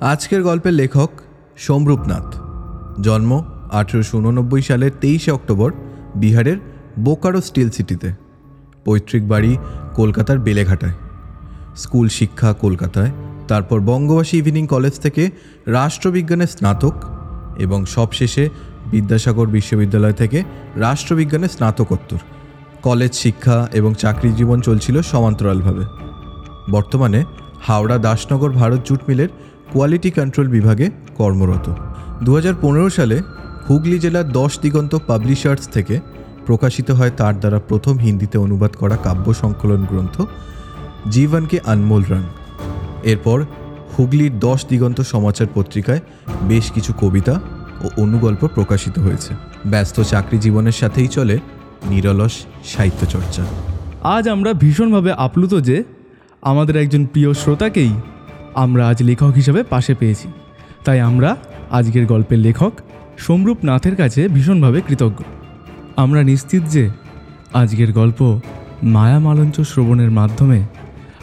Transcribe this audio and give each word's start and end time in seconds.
আজকের 0.00 0.42
গল্পের 0.42 0.72
লেখক 0.72 1.10
সোমরূপনাথ। 1.56 2.36
জন্ম 3.00 3.44
আঠেরোশো 3.72 4.18
উননব্বই 4.18 4.62
সালের 4.62 4.90
তেইশে 5.00 5.30
অক্টোবর 5.30 5.72
বিহারের 6.16 6.56
বোকারো 6.98 7.40
স্টিল 7.40 7.70
সিটিতে। 7.70 8.12
পৈতৃক 8.84 9.28
বাড়ি 9.28 9.56
কলকাতার 9.94 10.38
বেলেঘাটায়। 10.38 10.92
স্কুল 11.76 12.08
শিক্ষা 12.08 12.52
কলকাতায়, 12.52 13.10
তারপর 13.48 13.80
বঙ্গবাসী 13.80 14.38
ইভিনিং 14.38 14.66
কলেজ 14.66 14.92
থেকে 14.92 15.30
রাষ্ট্রবিজ্ঞানে 15.66 16.46
স্নাতক 16.46 16.92
এবং 17.58 17.86
সবশেষে 17.86 18.48
বিদ্যাসাগর 18.86 19.46
বিশ্ববিদ্যালয় 19.46 20.12
থেকে 20.12 20.44
রাষ্ট্রবিজ্ঞানে 20.76 21.48
স্নাতকোত্তর। 21.48 22.18
কলেজ 22.82 23.14
শিক্ষা 23.14 23.68
এবং 23.72 23.94
চাকরি 23.94 24.32
জীবন 24.32 24.60
চলছিল 24.60 25.02
সমান্তরালভাবে। 25.02 25.84
বর্তমানে 26.70 27.24
হাওড়া 27.66 27.98
দাসনগর 27.98 28.50
ভারত 28.50 28.80
জুট 28.84 29.00
মিলের 29.08 29.28
কোয়ালিটি 29.72 30.10
কন্ট্রোল 30.10 30.48
বিভাগে 30.48 30.90
কর্মরত। 31.16 31.66
দু 32.22 32.30
হাজার 32.34 32.54
পনেরো 32.60 32.90
সালে 32.90 33.16
হুগলি 33.70 33.98
জেলার 33.98 34.32
দশ 34.32 34.52
দিগন্ত 34.58 34.92
পাবলিশার্স 35.06 35.68
থেকে 35.68 36.00
প্রকাশিত 36.46 36.90
হয় 36.90 37.10
তার 37.10 37.40
দ্বারা 37.40 37.58
প্রথম 37.68 37.98
হিন্দিতে 37.98 38.38
অনুবাদ 38.38 38.72
করা 38.76 38.96
কাব্য 38.96 39.34
সংকলন 39.34 39.84
গ্রন্থ 39.84 40.22
জীবনকে 41.10 41.60
আনমোল 41.66 42.02
রান 42.10 42.24
এরপর 43.02 43.44
হুগলির 43.98 44.38
দশ 44.38 44.66
দিগন্ত 44.68 45.00
সমাচার 45.00 45.46
পত্রিকায় 45.54 46.00
বেশ 46.42 46.70
কিছু 46.70 46.92
কবিতা 47.00 47.40
ও 47.84 47.86
অনুগল্প 47.96 48.46
প্রকাশিত 48.46 48.98
হয়েছে। 48.98 49.32
ব্যস্ত 49.66 50.00
চাকরি 50.00 50.38
জীবনের 50.38 50.72
সাথেই 50.72 51.08
চলে 51.08 51.38
নিরলস 51.88 52.34
সাহিত্য 52.64 53.06
চর্চা 53.06 53.42
আজ 54.02 54.28
আমরা 54.28 54.52
ভীষণভাবে 54.52 55.12
আপ্লুত 55.12 55.54
যে 55.54 55.84
আমাদের 56.42 56.76
একজন 56.76 57.06
প্রিয় 57.06 57.34
শ্রোতাকেই 57.34 57.92
আমরা 58.64 58.88
আজ 58.88 59.02
লেখক 59.02 59.32
হিসাবে 59.36 59.62
পাশে 59.62 59.94
পেয়েছি। 59.94 60.28
তাই 60.84 61.00
আমরা 61.00 61.36
আজকের 61.70 62.06
গল্পের 62.06 62.38
লেখক 62.38 62.72
সমরূপ 63.18 63.58
নাথের 63.64 63.96
কাছে 63.96 64.28
ভীষণভাবে 64.28 64.80
কৃতজ্ঞ। 64.80 65.20
আমরা 65.96 66.20
নিশ্চিত 66.22 66.62
যে 66.62 66.84
আজকের 67.54 67.92
গল্প 67.92 68.40
মায়া 68.82 69.18
মালঞ্চ 69.18 69.60
শ্রবণের 69.60 70.10
মাধ্যমে 70.10 70.60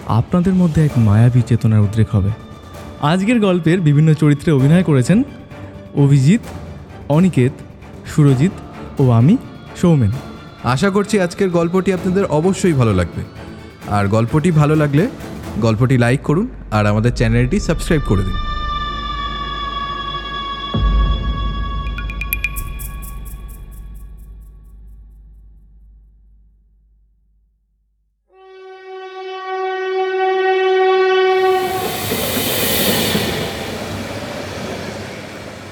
আপনাদের 0.08 0.54
মধ্যে 0.54 0.86
এক 0.86 0.92
মায়াবী 0.98 1.42
চেতনার 1.42 1.80
উদ্রেক 1.80 2.10
হবে। 2.12 2.32
আজকের 3.02 3.40
গল্পের 3.40 3.80
বিভিন্ন 3.82 4.14
চরিত্রে 4.14 4.50
অভিনয় 4.52 4.84
করেছেন 4.84 5.24
অভিজিৎ, 5.96 6.44
অনিকেত, 7.10 7.54
সুরজিৎ 8.16 8.56
ও 9.02 9.04
আমি, 9.10 9.38
সৌমেন। 9.82 10.12
আশা 10.64 10.90
করছি 10.90 11.16
আজকের 11.20 11.50
গল্পটি 11.50 11.90
আপনাদের 11.94 12.26
অবশ্যই 12.26 12.74
ভালো 12.74 12.94
লাগবে। 12.94 13.22
আর 13.88 14.08
গল্পটি 14.08 14.50
ভালো 14.52 14.76
লাগলে 14.76 15.04
গল্পটি 15.62 15.98
লাইক 15.98 16.22
করুন 16.22 16.48
আর 16.72 16.86
আমাদের 16.86 17.12
চ্যানেলটি 17.12 17.60
সাবস্ক্রাইব 17.60 18.02
করে 18.08 18.24
দিন। 18.24 18.38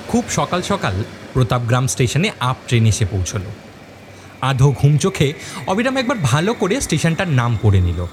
খুব 0.07 0.23
সকাল 0.29 0.61
সকাল 0.61 1.03
প্রতাপগ্রাম 1.33 1.87
স্টেশনে 1.87 2.31
আপ 2.39 2.57
ট্রেন 2.67 2.85
এসে 2.85 3.05
পৌঁছলো। 3.05 3.49
আধো 4.41 4.71
ঘুম 4.71 4.97
চোখে 4.97 5.33
অবিরাম 5.67 5.97
একবার 5.97 6.17
ভালো 6.23 6.53
করে 6.53 6.81
স্টেশনটার 6.81 7.27
নাম 7.27 7.57
পড়ে 7.61 7.81
নিল। 7.81 8.05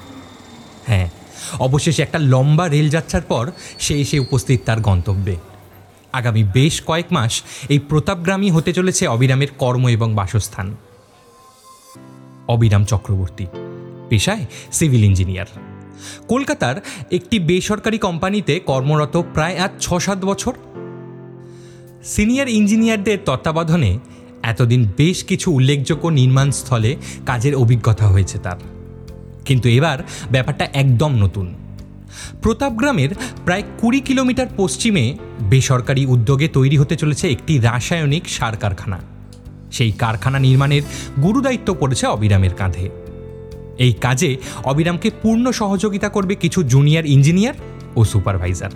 হ্যাঁ 0.86 1.10
অবশেষে 1.58 2.02
একটা 2.02 2.18
লম্বা 2.18 2.68
রেল 2.68 2.80
রেলযাত্রার 2.80 3.22
পর 3.22 3.50
সে 3.78 4.00
এসে 4.00 4.18
উপস্থিত 4.18 4.60
তার 4.64 4.80
গন্তব্যে। 4.80 5.36
আগামী 6.12 6.44
বেশ 6.44 6.82
কয়েক 6.86 7.06
মাস 7.10 7.42
এই 7.68 7.78
প্রতাপগ্রামই 7.78 8.50
হতে 8.50 8.72
চলেছে 8.72 9.06
অবিরামের 9.06 9.48
কর্ম 9.58 9.88
এবং 9.88 10.14
বাসস্থান। 10.14 10.76
অবিরাম 12.48 12.84
চক্রবর্তী, 12.84 13.46
পেশায় 14.08 14.46
সিভিল 14.72 15.04
ইঞ্জিনিয়ার। 15.04 15.46
কলকাতার 16.28 16.76
একটি 17.10 17.38
বেসরকারি 17.38 17.98
কোম্পানিতে 17.98 18.60
কর্মরত 18.60 19.22
প্রায় 19.34 19.58
আজ 19.58 19.70
ছ 19.80 19.94
সাত 19.94 20.24
বছর। 20.24 20.52
সিনিয়র 22.04 22.48
ইঞ্জিনিয়ারদের 22.48 23.18
তত্ত্বাবধানে 23.24 23.98
এতদিন 24.42 24.92
বেশ 24.96 25.24
কিছু 25.24 25.52
উল্লেখযোগ্য 25.52 26.08
নির্মাণস্থলে 26.08 26.96
কাজের 27.26 27.54
অভিজ্ঞতা 27.54 28.06
হয়েছে 28.06 28.38
তার। 28.38 28.79
কিন্তু 29.44 29.68
এবার 29.68 29.98
ব্যাপারটা 30.30 30.68
একদম 30.72 31.12
নতুন। 31.14 31.54
প্রতাপগ্রামের 32.42 33.08
প্রায় 33.44 33.62
কুড়ি 33.78 34.00
কিলোমিটার 34.00 34.46
পশ্চিমে 34.56 35.16
বেসরকারি 35.40 36.06
উদ্যোগে 36.06 36.48
তৈরি 36.48 36.76
হতে 36.76 36.96
চলেছে 36.96 37.28
একটি 37.28 37.58
রাসায়নিক 37.58 38.28
সার 38.28 38.56
কারখানা। 38.56 39.00
সেই 39.70 39.92
কারখানা 39.92 40.38
নির্মাণের 40.38 40.82
গুরুদায়িত্ব 41.22 41.74
পড়েছে 41.80 42.06
অবিরামের 42.06 42.54
কাঁধে। 42.54 42.90
এই 43.78 43.92
কাজে 43.92 44.36
অবিরামকে 44.64 45.10
পূর্ণ 45.22 45.50
সহযোগিতা 45.50 46.08
করবে 46.08 46.34
কিছু 46.34 46.62
জুনিয়র 46.62 47.06
ইঞ্জিনিয়ার 47.06 47.54
ও 47.96 48.04
সুপারভাইজার। 48.04 48.70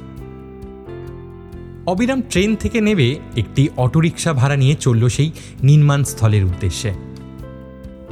অবিরাম 1.86 2.20
ট্রেন 2.20 2.56
থেকে 2.56 2.80
নেবে 2.80 3.16
একটি 3.36 3.68
অটোরিকশা 3.76 4.32
ভাড়া 4.32 4.56
নিয়ে 4.56 4.74
চলল 4.74 5.08
সেই 5.08 5.30
নির্মাণ 5.62 6.04
স্থলের 6.04 6.44
উদ্দেশ্যে। 6.44 7.13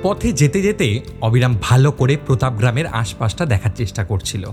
পথে 0.02 0.32
যেতে 0.32 0.62
যেতে 0.62 1.00
অবিরাম 1.20 1.56
ভালো 1.62 1.92
করে 1.92 2.16
প্রতাপগ্রামের 2.26 2.86
আশপাশটা 2.86 3.46
দেখার 3.46 3.70
চেষ্টা 3.76 4.04
করছিল। 4.04 4.48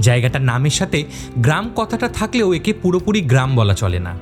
জায়গাটার 0.00 0.42
নামের 0.42 0.70
সাথে 0.70 1.04
গ্রাম 1.38 1.70
কথাটা 1.76 2.08
থাকলেও 2.08 2.54
একে 2.54 2.72
পুরোপুরি 2.72 3.20
গ্রাম 3.20 3.56
বলা 3.56 3.74
চলে 3.74 3.98
না। 3.98 4.18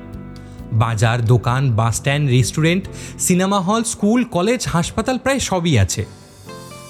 বাজার, 0.73 1.25
দোকান, 1.25 1.71
bus 1.71 1.95
stand, 1.95 2.29
restaurant, 2.29 2.87
cinema 3.19 3.59
hall, 3.59 3.83
school, 3.83 4.23
college, 4.23 4.67
হাসপাতাল 4.67 5.17
প্রায় 5.17 5.39
সবই 5.39 5.79
আছে। 5.79 6.05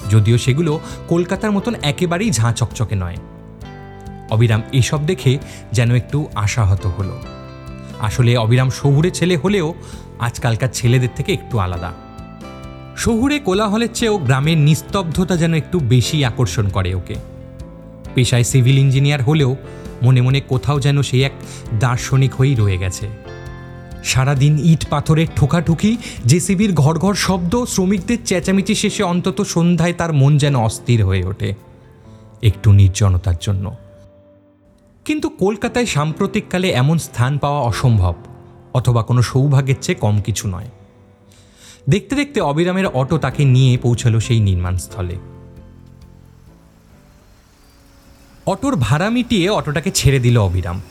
যদিও 0.10 0.38
সেগুলো 0.38 0.80
কলকাতার 1.08 1.52
মতন 1.52 1.76
একেবারেই 1.82 2.32
ঝাঁ 2.32 2.54
চকচকে 2.54 2.96
নয়। 2.96 3.18
অবিরাম 4.30 4.62
এসব 4.74 5.06
দেখে 5.06 5.38
যেন 5.72 5.92
একটু 5.92 6.28
আশাহত 6.36 6.88
হলো। 6.88 7.20
আসলে 8.00 8.38
অবিরাম 8.38 8.70
শহুরে 8.70 9.12
ছেলে 9.12 9.38
হলেও 9.38 9.74
আজকালকার 10.20 10.70
ছেলেদের 10.74 11.10
থেকে 11.16 11.34
একটু 11.34 11.60
আলাদা। 11.60 12.11
শহুরে 12.98 13.40
কোলাহলের 13.40 13.90
চেয়েও 13.94 14.18
গ্রামের 14.18 14.58
নিস্তব্ধতা 14.58 15.38
যেন 15.38 15.54
একটু 15.54 15.80
বেশি 15.80 16.26
আকর্ষণ 16.26 16.70
করে 16.70 16.96
ওকে। 16.96 17.16
পেশায় 18.16 18.44
সিভিল 18.44 18.78
ইঞ্জিনিয়ার 18.78 19.24
হলেও 19.24 19.56
মনে 20.02 20.22
মনে 20.22 20.42
কোথাও 20.48 20.80
যেন 20.80 21.02
সে 21.02 21.24
এক 21.24 21.32
দার্শনিক 21.80 22.34
হয়েই 22.34 22.56
রয়ে 22.56 22.78
গেছে। 22.78 23.10
সারাদিন 24.04 24.60
ইট 24.60 24.86
পাথরের 24.90 25.28
ঠোকাঠুকি, 25.36 25.98
জেসিবির 26.26 26.74
ঘর 26.74 27.00
ঘর 27.00 27.14
শব্দ, 27.14 27.66
শ্রমিকদের 27.66 28.18
চেঁচামেচি 28.26 28.76
শেষে 28.76 29.04
অন্তত 29.04 29.42
সন্ধ্যায় 29.42 29.94
তার 29.94 30.14
মন 30.14 30.38
যেন 30.38 30.56
অস্থির 30.56 31.06
হয়ে 31.06 31.26
ওঠে, 31.26 31.54
একটু 32.42 32.72
নির্জনতার 32.72 33.36
জন্য। 33.42 33.76
কিন্তু 35.06 35.30
কলকাতায় 35.30 35.86
সাম্প্রতিককালে 35.86 36.70
এমন 36.70 36.98
স্থান 36.98 37.38
পাওয়া 37.38 37.62
অসম্ভব, 37.62 38.14
অথবা 38.74 39.04
কোনো 39.04 39.22
সৌভাগ্যের 39.22 39.76
চেয়ে 39.82 40.00
কম 40.00 40.22
কিছু 40.22 40.48
নয়। 40.48 40.70
দেখতে 41.90 42.16
দেখতে 42.16 42.42
অবিরামের 42.42 42.88
অটো 42.88 43.18
তাকে 43.18 43.46
নিয়ে 43.46 43.78
পৌঁছালো 43.78 44.20
সেই 44.20 44.40
নির্মাণস্থলে। 44.40 45.16
অটোর 48.46 48.76
ভাড়া 48.76 49.10
মিটিয়ে 49.10 49.50
অটোটাকে 49.50 49.92
ছেড়ে 49.92 50.20
দিল 50.20 50.38
অবিরাম। 50.38 50.82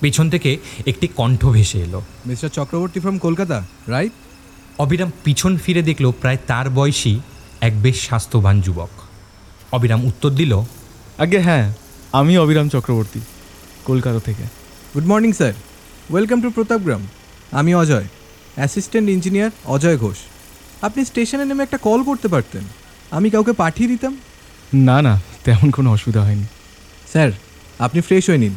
পেছন 0.00 0.30
থেকে 0.30 0.58
একটি 0.86 1.06
কণ্ঠ 1.06 1.46
ভেসে 1.46 1.78
এলো। 1.78 2.02
Mister 2.26 2.50
Chakraborty 2.50 3.00
from 3.00 3.18
Kolkata 3.18 3.66
right? 3.86 4.12
Abiram 4.78 5.12
পিছন 5.24 5.56
ফিরে 5.56 5.82
দেখল 5.82 6.10
প্রায় 6.10 6.38
তার 6.46 6.70
বয়সী 6.70 7.20
এক 7.60 7.82
বেশ 7.82 8.00
স্বাস্থ্যবান 8.06 8.60
যুবক। 8.60 8.88
অবিরাম 9.72 10.04
উত্তর 10.04 10.30
দিল 10.30 10.62
আগে 11.18 11.38
হ্যাঁ 11.38 11.74
আমি 12.12 12.38
অবিরাম 12.38 12.68
চক্রবর্তী 12.68 13.20
কলকাতা 13.84 14.18
থেকে। 14.18 14.42
Good 14.94 15.04
morning 15.04 15.32
sir 15.32 15.52
welcome 16.10 16.40
to 16.40 16.50
Pratapgram 16.50 17.06
আমি 17.50 17.74
Ajay. 17.74 18.04
Assistant 18.54 19.10
engineer 19.10 19.50
Ajay 19.64 19.96
Ghosh. 19.96 20.16
আপনি 20.82 21.04
স্টেশনে 21.04 21.44
নেমে 21.44 21.62
একটা 21.62 21.76
কল 21.76 22.02
করতে 22.02 22.28
পারতেন। 22.28 22.62
আমি 23.10 23.30
কাউকে 23.30 23.52
পাঠিয়ে 23.52 23.88
দিতাম। 23.88 24.16
না 24.74 25.02
না 25.02 25.20
তেমন 25.44 25.70
কোনো 25.70 25.92
অসুবিধা 25.92 26.22
হয়নি। 26.22 26.44
স্যার 27.12 27.32
আপনি 27.78 28.00
ফ্রেশ 28.00 28.28
হয়ে 28.28 28.38
নিন। 28.38 28.56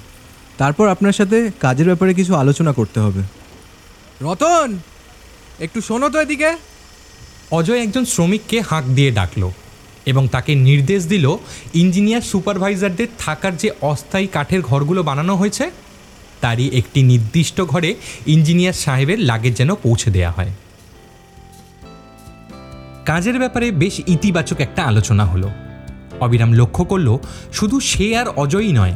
তারপর 0.58 0.88
আপনার 0.88 1.14
সাথে 1.14 1.52
কাজের 1.60 1.86
ব্যাপারে 1.86 2.14
কিছু 2.14 2.36
আলোচনা 2.36 2.74
করতে 2.74 3.00
হবে। 3.00 3.22
রতন! 4.22 4.78
একটু 5.60 5.82
শোনো 5.82 6.10
তো 6.10 6.22
এদিকে। 6.22 6.58
অজয় 7.52 7.84
একজন 7.84 8.06
শ্রমিককে 8.06 8.62
হাঁক 8.62 8.86
দিয়ে 8.86 9.12
ডাকলো 9.12 9.52
এবং 10.06 10.28
তাকে 10.28 10.56
নির্দেশ 10.56 11.06
দিল 11.06 11.38
ইঞ্জিনিয়ার 11.74 12.22
সুপারভাইজারদের 12.22 13.08
থাকার 13.18 13.58
যে 13.58 13.72
অস্থায়ী 13.82 14.28
কাঠের 14.28 14.62
ঘরগুলো 14.62 15.04
বানানো 15.04 15.36
হয়েছে 15.36 15.72
তারই 16.42 16.70
একটি 16.70 17.04
নির্দিষ্ট 17.04 17.62
ঘরে 17.62 17.96
ইঞ্জিনিয়ার 18.28 18.74
সাহেবের 18.74 19.20
লাগেজ 19.20 19.58
যেন 19.58 19.76
পৌঁছে 19.76 20.12
দেওয়া 20.12 20.32
হয়। 20.32 20.50
কাজের 23.06 23.40
ব্যাপারে 23.40 23.72
বেশ 23.72 24.02
ইতিবাচক 24.08 24.60
একটা 24.60 24.84
আলোচনা 24.84 25.26
হলো। 25.26 25.50
অবিরাম 26.20 26.54
লক্ষ্য 26.54 26.84
করল, 26.84 27.18
শুধু 27.54 27.80
সে 27.80 28.18
আর 28.18 28.28
অজয়ই 28.28 28.72
নয়, 28.72 28.96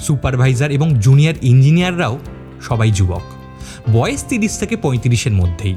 সুপারভাইজার 0.00 0.70
এবং 0.70 1.00
জুনিয়র 1.00 1.34
ইঞ্জিনিয়াররাও 1.42 2.18
সবাই 2.60 2.90
যুবক। 2.90 3.22
বয়স 3.92 4.24
তিরিশ 4.24 4.58
থেকে 4.58 4.76
পঁয়ত্রিশের 4.76 5.32
মধ্যেই। 5.32 5.76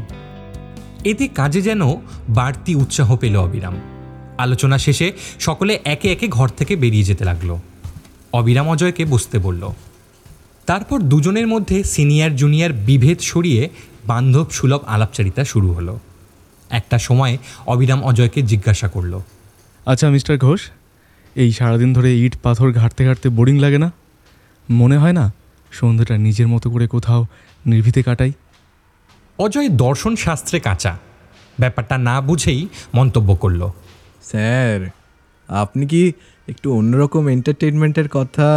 এতে 1.04 1.28
কাজে 1.28 1.62
যেন 1.62 1.82
বাড়তি 2.30 2.76
উৎসাহ 2.76 3.18
পেল 3.18 3.38
অবিরাম। 3.38 3.82
আলোচনা 4.38 4.78
শেষে 4.78 5.12
সকলে 5.40 5.80
একে 5.86 6.12
একে 6.12 6.28
ঘর 6.28 6.48
থেকে 6.48 6.76
বেরিয়ে 6.76 7.04
যেতে 7.04 7.26
লাগল। 7.26 7.58
অবিরাম 8.34 8.70
অজয়কে 8.70 9.06
বসতে 9.06 9.40
বলল 9.40 9.74
তারপর 10.72 11.00
দুজনের 11.00 11.48
মধ্যে 11.48 11.84
সিনিয়র 11.84 12.36
জুনিয়র 12.36 12.74
বিভেদ 12.74 13.20
সরিয়ে 13.20 13.70
বান্ধব 14.06 14.46
সুলভ 14.52 14.82
আলাপচারিতা 14.88 15.44
শুরু 15.44 15.74
হলো। 15.74 16.00
একটা 16.70 16.98
সময় 16.98 17.38
অবিরাম 17.68 18.04
অজয়কে 18.04 18.42
জিজ্ঞাসা 18.42 18.88
করল 18.88 19.20
আচ্ছা 19.86 20.10
মিস্টার 20.10 20.38
ঘোষ 20.38 20.62
এই 21.36 21.52
সারাদিন 21.52 21.94
ধরে 21.94 22.18
ইট 22.18 22.36
পাথর 22.44 22.72
ঘাঁটতে 22.72 23.06
ঘাঁটতে 23.06 23.30
বোরিং 23.30 23.60
লাগে 23.60 23.78
না? 23.78 23.92
মনে 24.70 24.98
হয় 24.98 25.12
না 25.12 25.34
সন্ধ্যাটা 25.72 26.18
নিজের 26.18 26.48
মতো 26.48 26.72
করে 26.72 26.88
কোথাও 26.88 27.26
নির্ভীতে 27.66 28.04
কাটাই? 28.04 28.32
অজয় 29.38 29.70
দর্শন 29.70 30.16
শাস্ত্রে 30.16 30.60
কাঁচা। 30.60 30.98
ব্যাপারটা 31.60 31.98
না 31.98 32.22
বুঝেই 32.22 32.68
মন্তব্য 32.96 33.36
করল 33.36 33.72
স্যার 34.24 34.90
আপনি 35.48 35.88
কি 35.88 36.12
একটু 36.48 36.74
অন্যরকম 36.74 37.28
এন্টারটেনমেন্টের 37.28 38.10
কথা 38.10 38.48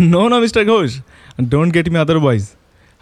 নো 0.00 0.28
না 0.28 0.38
mister 0.38 0.64
Ghosh. 0.66 1.00
Don't 1.42 1.74
get 1.74 1.88
me 1.88 1.98
otherwise 1.98 2.46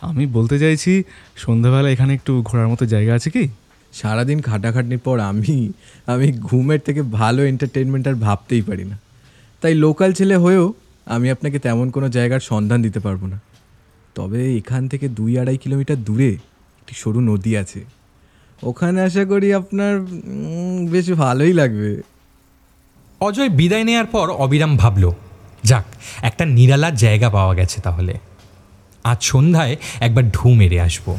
আমি 0.03 0.27
বলতে 0.27 0.59
চাইছি 0.59 1.03
সন্ধ্যাবেলা 1.37 1.91
এখানে 1.91 2.15
একটু 2.15 2.43
ঘোরার 2.43 2.69
মতো 2.69 2.87
জায়গা 2.87 3.15
আছে 3.15 3.31
কি? 3.31 3.49
সারাদিন 3.93 4.41
খাটাখাটনির 4.41 4.99
পর 4.99 5.21
আমি 5.21 5.73
আমি 6.07 6.33
ঘুমের 6.33 6.81
থেকে 6.85 7.03
ভালো 7.03 7.45
এন্টারটেনমেন্ট 7.45 8.09
আর 8.09 8.15
ভাবতেই 8.15 8.63
পারি 8.63 8.85
না। 8.85 8.99
তাই 9.63 9.75
লোকাল 9.75 10.13
ছেলে 10.13 10.37
হয়েও 10.37 10.75
আমি 11.07 11.31
আপনাকে 11.31 11.59
তেমন 11.59 11.91
কোনো 11.91 12.09
জায়গার 12.09 12.41
সন্ধান 12.41 12.83
দিতে 12.83 13.01
পারব 13.01 13.27
না। 13.27 13.41
তবে 14.15 14.57
এখান 14.57 14.89
থেকে 14.89 15.09
দুই 15.09 15.39
আড়াই 15.39 15.57
কিলোমিটার 15.57 16.05
দূরে 16.05 16.33
একটি 16.81 16.95
সরু 16.95 17.21
নদী 17.21 17.57
আছে। 17.57 17.85
ওখানে 18.63 19.01
আশা 19.03 19.25
করি 19.25 19.53
আপনার 19.53 20.01
বেশ 20.91 21.11
ভালোই 21.13 21.53
লাগবে। 21.53 22.03
অজয় 23.21 23.49
বিদায় 23.49 23.85
নেয়ার 23.85 24.07
পর 24.07 24.31
অবিরাম 24.31 24.77
ভাবল 24.77 25.11
যাক, 25.65 25.85
একটা 26.23 26.45
নিরালা 26.45 26.91
জায়গা 26.91 27.31
পাওয়া 27.31 27.55
গেছে 27.55 27.81
তাহলে। 27.81 28.19
আজ 29.05 29.23
সন্ধ্যায় 29.23 29.77
একবার 30.01 30.31
ঢু 30.31 30.55
মেরে 30.55 30.81
আসব। 30.81 31.17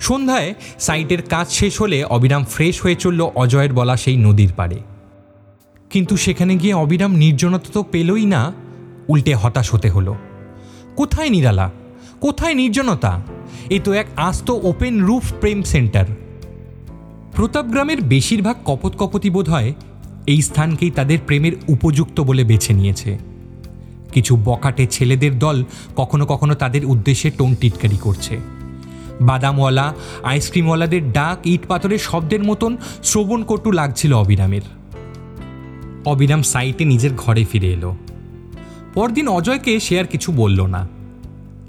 সন্ধ্যায় 0.00 0.54
সাইটের 0.78 1.22
কাজ 1.22 1.50
শেষ 1.50 1.80
হলে 1.80 2.04
অবিরাম 2.04 2.44
ফ্রেশ 2.44 2.82
হয়ে 2.82 2.94
চলল 2.94 3.20
অজয়ের 3.20 3.72
বলা 3.72 3.96
সেই 3.96 4.16
নদীর 4.16 4.52
পাড়ে। 4.56 4.78
কিন্তু 5.90 6.16
সেখানে 6.16 6.56
গিয়ে 6.56 6.74
অবিরাম 6.74 7.12
নির্জনতা 7.12 7.70
তো 7.72 7.82
পেলই 7.82 8.26
না, 8.26 8.52
উল্টে 9.08 9.34
হতাশ 9.34 9.74
হতে 9.74 9.90
হলো। 9.90 10.14
কোথায় 10.96 11.30
নিরালা? 11.30 11.70
কোথায় 12.20 12.54
নির্জনতা? 12.54 13.22
এ 13.70 13.80
তো 13.84 13.92
এক 13.92 14.06
আস্ত 14.16 14.50
ওপেন 14.50 15.04
রুফ 15.04 15.32
প্রেম 15.40 15.62
সেন্টার। 15.62 16.04
প্রতাপগ্রামের 17.34 18.00
বেশিরভাগ 18.02 18.56
কপত 18.64 18.92
কপতি 18.98 19.30
বোধ 19.30 19.50
হয় 19.50 19.74
এই 20.26 20.42
স্থানকেই 20.42 20.90
তাদের 20.90 21.18
প্রেমের 21.26 21.52
উপযুক্ত 21.68 22.20
বলে 22.20 22.44
বেছে 22.44 22.72
নিয়েছে। 22.72 23.18
কিছু 24.12 24.36
বকাটে 24.44 24.86
ছেলেদের 24.86 25.38
দল 25.38 25.64
কখনো 25.96 26.26
কখনো 26.26 26.54
তাদের 26.54 26.84
উদ্দেশ্যে 26.84 27.30
টোন 27.30 27.54
টিটকারি 27.54 27.96
করছে। 27.96 28.38
বাদামওয়ালা, 29.20 29.94
আইসক্রিমওয়ালাদের 30.24 31.12
ডাক, 31.12 31.46
ইট 31.46 31.66
পাথরের 31.66 31.98
শব্দের 31.98 32.44
মতন 32.44 32.76
শ্রবণকটু 33.04 33.72
লাগছিল 33.72 34.14
অবিরামের। 34.14 34.62
অবিরাম 36.04 36.42
সাইটে 36.42 36.84
নিজের 36.84 37.10
ঘরে 37.16 37.44
ফিরে 37.44 37.72
এলো। 37.72 37.96
পরদিন 38.94 39.28
অজয়কে 39.28 39.80
সে 39.80 40.00
আর 40.00 40.04
কিছু 40.04 40.32
বলল 40.32 40.66
না। 40.66 40.97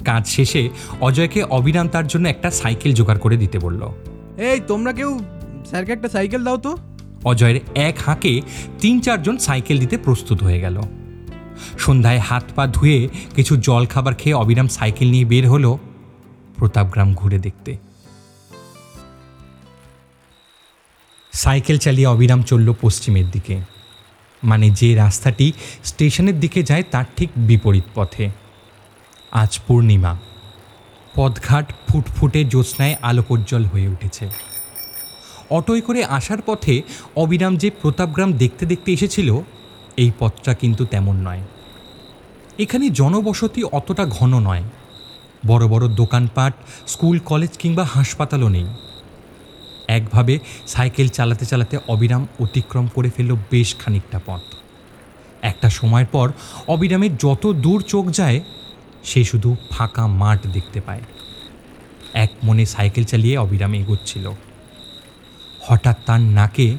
কাজ 0.10 0.24
শেষে 0.28 0.64
অজয়কে 1.02 1.40
অবিরাম 1.58 1.88
তার 1.88 2.06
জন্য 2.08 2.26
একটা 2.28 2.50
সাইকেল 2.52 2.92
জোগাড় 2.94 3.20
করে 3.20 3.38
দিতে 3.38 3.58
বলল। 3.60 3.82
এই 4.38 4.60
তোমরা 4.68 4.92
কেউ 4.94 5.12
স্যারকে 5.66 5.92
একটা 5.92 6.10
সাইকেল 6.10 6.42
দাও 6.44 6.58
তো। 6.58 6.72
অজয়ের 7.26 7.60
এক 7.76 7.96
হাঁকে 8.06 8.34
তিন 8.82 8.96
চারজন 9.02 9.36
সাইকেল 9.38 9.78
দিতে 9.80 9.96
প্রস্তুত 9.98 10.40
হয়ে 10.44 10.60
গেল। 10.60 10.78
সন্ধ্যায় 11.80 12.20
হাত 12.20 12.46
পা 12.56 12.64
ধুয়ে 12.68 13.00
কিছু 13.36 13.54
জল 13.58 13.84
খাবার 13.86 14.14
খেয়ে 14.16 14.40
অবিরাম 14.42 14.68
সাইকেল 14.68 15.08
নিয়ে 15.12 15.26
বের 15.26 15.46
হলো 15.50 15.72
প্রতাপগ্রাম 16.58 17.10
ঘুরে 17.14 17.40
দেখতে। 17.40 17.72
সাইকেল 21.34 21.78
চালিয়ে 21.78 22.08
অবিরাম 22.08 22.42
চলল 22.42 22.74
পশ্চিমের 22.82 23.28
দিকে। 23.32 23.56
মানে 24.44 24.68
যে 24.70 24.90
রাস্তাটি 24.96 25.48
স্টেশনের 25.84 26.38
দিকে 26.40 26.60
যায় 26.64 26.84
তার 26.92 27.06
ঠিক 27.18 27.30
বিপরীত 27.38 27.88
পথে। 27.96 28.26
আজ 29.32 29.60
পূর্ণিমা। 29.68 30.18
পথঘাট 31.16 31.74
ফুটফুটে 31.88 32.44
জ্যোৎস্নায় 32.44 32.96
আলোকোজ্জ্বল 33.02 33.66
হয়ে 33.66 33.88
উঠেছে। 33.88 34.30
অটোয় 35.50 35.82
করে 35.82 36.04
আসার 36.04 36.42
পথে 36.46 36.82
অবিরাম 37.16 37.58
যে 37.58 37.72
প্রতাপগ্রাম 37.82 38.34
দেখতে 38.34 38.66
দেখতে 38.66 38.94
এসেছিল, 38.94 39.40
এই 39.98 40.12
পথটা 40.20 40.54
কিন্তু 40.54 40.86
তেমন 40.86 41.16
নয়। 41.16 41.42
এখানে 42.60 42.90
জনবসতি 42.90 43.64
অতটা 43.64 44.06
ঘন 44.06 44.40
নয়। 44.40 44.64
বড় 45.48 45.68
বড় 45.68 45.88
দোকানপাট, 45.88 46.54
স্কুল, 46.88 47.20
কলেজ 47.20 47.58
কিংবা 47.58 47.84
হাসপাতালও 47.84 48.50
নেই। 48.50 48.68
একভাবে 49.88 50.40
সাইকেল 50.68 51.08
চালাতে 51.08 51.46
চালাতে 51.46 51.78
অবিরাম 51.88 52.28
অতিক্রম 52.40 52.88
করে 52.88 53.10
ফেলল 53.10 53.36
বেশ 53.52 53.76
খানিকটা 53.76 54.20
পথ। 54.26 54.42
একটা 55.42 55.70
সময়ের 55.70 56.06
পর 56.06 56.32
অবিরামের 56.68 57.18
যত 57.18 57.48
দূর 57.48 57.82
চোখ 57.82 58.10
যায় 58.10 58.42
সে 59.04 59.24
শুধু 59.24 59.56
ফাঁকা 59.70 60.08
মাঠ 60.08 60.48
দেখতে 60.48 60.82
পায়। 60.82 61.02
এক 62.14 62.30
মনে 62.44 62.66
সাইকেল 62.66 63.04
চালিয়ে 63.04 63.38
অবিরাম 63.38 63.74
এগোচ্ছিল। 63.74 64.32
হঠাৎ 65.62 65.98
তার 66.06 66.22
নাকে 66.22 66.78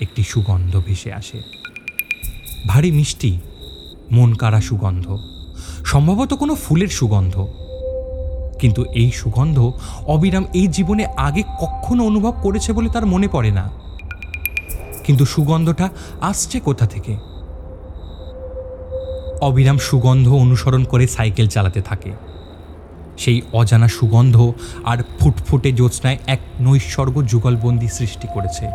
একটি 0.00 0.22
সুগন্ধ 0.22 0.82
ভেসে 0.86 1.12
আসে। 1.12 1.42
ভারী 2.66 2.90
মিষ্টি, 2.90 3.38
মন 4.12 4.34
কাড়া 4.34 4.60
সুগন্ধ, 4.60 5.16
সম্ভবত 5.84 6.34
কোনো 6.34 6.54
ফুলের 6.54 6.88
সুগন্ধ। 6.88 7.46
কিন্তু 8.60 8.84
এই 8.84 9.10
সুগন্ধ 9.10 9.72
অবিরাম 10.06 10.44
এই 10.54 10.66
জীবনে 10.66 11.06
আগে 11.16 11.42
কখনো 11.42 12.06
অনুভব 12.06 12.34
করেছে 12.42 12.72
বলে 12.72 12.88
তার 12.88 13.06
মনে 13.06 13.28
পড়ে 13.28 13.50
না। 13.50 13.70
কিন্তু 15.04 15.24
সুগন্ধটা 15.24 15.90
আসছে 16.20 16.60
কোথা 16.60 16.86
থেকে? 16.86 17.29
অবিরাম 19.40 19.78
সুগন্ধ 19.78 20.26
অনুসরণ 20.34 20.82
করে 20.84 21.04
সাইকেল 21.06 21.46
চালাতে 21.46 21.80
থাকে। 21.82 22.10
সেই 23.18 23.38
অজানা 23.52 23.88
সুগন্ধ 23.88 24.36
আর 24.84 24.98
ফুটফুটে 25.20 25.72
জ্যোৎস্নায় 25.72 26.18
এক 26.26 26.40
নৈসর্গ 26.60 27.16
যুগলবন্দি 27.22 27.88
সৃষ্টি 27.88 28.26
করেছে, 28.34 28.66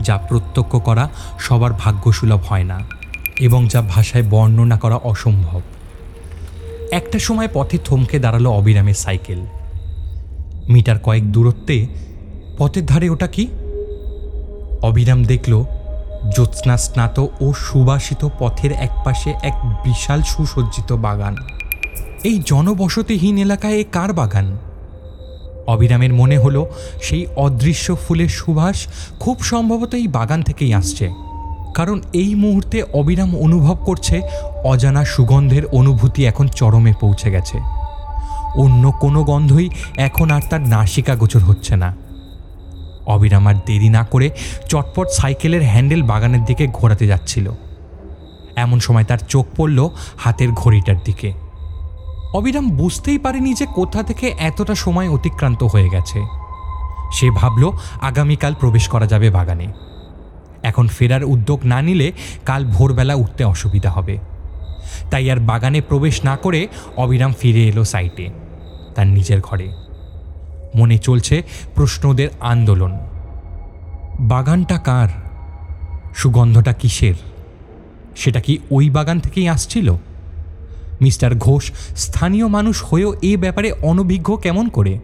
যা 0.00 0.14
প্রত্যক্ষ 0.28 0.72
করা 0.76 1.04
সবার 1.38 1.72
ভাগ্যসুলভ 1.72 2.40
হয় 2.48 2.64
না 2.64 2.78
এবং 3.40 3.60
যা 3.68 3.80
ভাষায় 3.82 4.24
বর্ণনা 4.30 4.76
করা 4.78 4.96
অসম্ভব। 5.04 5.60
একটা 6.90 7.18
সময় 7.18 7.48
পথে 7.52 7.78
থমকে 7.84 8.16
দাঁড়াল 8.18 8.46
অবিরামের 8.46 8.94
সাইকেল। 8.94 9.40
মিটার 10.68 10.98
কয়েক 10.98 11.24
দূরত্বে 11.32 11.76
পথের 12.58 12.84
ধারে 12.86 13.06
ওটা 13.10 13.26
কি? 13.26 13.44
অবিরাম 14.82 15.20
দেখল 15.24 15.52
জ্যোৎস্না 16.30 16.76
স্নাত 16.76 17.18
ও 17.18 17.52
সুবাসিত 17.52 18.28
পথের 18.38 18.72
একপাশে 18.72 19.34
এক 19.42 19.54
বিশাল 19.84 20.22
সুসজ্জিত 20.22 20.92
বাগান। 20.92 21.36
এই 22.24 22.42
জনবসতিহীন 22.46 23.38
এলাকায় 23.38 23.84
কার 23.92 24.12
বাগান? 24.12 24.58
অবিরামের 25.66 26.14
মনে 26.14 26.38
হলো, 26.38 26.70
সেই 27.02 27.26
অদৃশ্য 27.36 27.96
ফুলের 27.96 28.28
সুবাস 28.28 28.86
খুব 29.20 29.42
সম্ভবত 29.42 29.94
এই 29.94 30.08
বাগান 30.08 30.42
থেকেই 30.42 30.74
আসছে। 30.74 31.10
কারণ 31.74 32.00
এই 32.12 32.34
মুহূর্তে 32.34 32.82
অবিরাম 32.82 33.36
অনুভব 33.36 33.76
করছে, 33.84 34.20
অজানা 34.64 35.04
সুগন্ধের 35.04 35.66
অনুভূতি 35.66 36.26
এখন 36.26 36.48
চরমে 36.48 36.92
পৌঁছে 37.00 37.30
গেছে। 37.30 37.58
অন্য 38.56 38.92
কোনো 39.00 39.24
গন্ধই 39.24 39.70
এখন 39.96 40.30
আর 40.30 40.40
তার 40.50 40.60
নাসিকা 40.60 41.16
গোচর 41.16 41.40
হচ্ছে 41.40 41.76
না। 41.76 42.03
অবিরাম 43.06 43.46
আর 43.46 43.54
দেরি 43.66 43.88
না 43.88 44.04
করে 44.04 44.30
চটপট 44.68 45.08
সাইকেলের 45.08 45.62
হ্যান্ডেল 45.62 46.02
বাগানের 46.02 46.44
দিকে 46.44 46.66
ঘোরাতে 46.66 47.06
যাচ্ছিল। 47.06 47.50
এমন 48.56 48.80
সময় 48.80 49.04
তার 49.04 49.18
চোখ 49.18 49.46
পড়ল 49.56 49.88
হাতের 50.16 50.52
ঘড়িটার 50.52 50.96
দিকে। 51.04 51.32
অবিরাম 52.34 52.68
বুঝতেই 52.68 53.18
পারেনি 53.18 53.54
যে 53.54 53.66
কোথা 53.74 54.02
থেকে 54.02 54.34
এতটা 54.38 54.74
সময় 54.74 55.08
অতিক্রান্ত 55.08 55.62
হয়ে 55.62 55.88
গেছে। 55.88 56.22
সে 57.12 57.30
ভাবল, 57.30 57.70
আগামীকাল 58.00 58.54
প্রবেশ 58.54 58.88
করা 58.88 59.06
যাবে 59.06 59.30
বাগানে। 59.30 59.66
এখন 60.62 60.88
ফেরার 60.88 61.24
উদ্যোগ 61.24 61.60
না 61.64 61.82
নিলে 61.82 62.12
কাল 62.44 62.64
ভোরবেলা 62.64 63.14
উঠতে 63.14 63.44
অসুবিধা 63.44 63.90
হবে। 63.90 64.18
তাই 65.10 65.30
আর 65.30 65.40
বাগানে 65.40 65.80
প্রবেশ 65.80 66.24
না 66.24 66.36
করে 66.36 66.68
অবিরাম 66.96 67.32
ফিরে 67.32 67.68
এলো 67.68 67.84
সাইটে, 67.84 68.28
তার 68.94 69.06
নিজের 69.06 69.40
ঘরে। 69.40 69.83
মনে 70.74 70.98
চলছে 70.98 71.42
প্রশ্নদের 71.74 72.28
আন্দোলন। 72.40 72.98
বাগানটা 74.20 74.78
কার? 74.78 75.08
সুগন্ধটা 76.16 76.72
কিসের? 76.72 77.14
সেটা 78.16 78.40
কি 78.40 78.58
ওই 78.70 78.90
বাগান 78.90 79.20
থেকেই 79.20 79.48
আসছিল? 79.48 79.94
মিস্টার 81.00 81.34
ঘোষ, 81.34 81.72
স্থানীয় 81.96 82.46
মানুষ 82.46 82.84
হয়েও 82.84 83.14
এ 83.22 83.36
ব্যাপারে 83.36 83.72
অনভিজ্ঞ 83.72 84.36
কেমন 84.36 84.68
করে? 84.68 84.98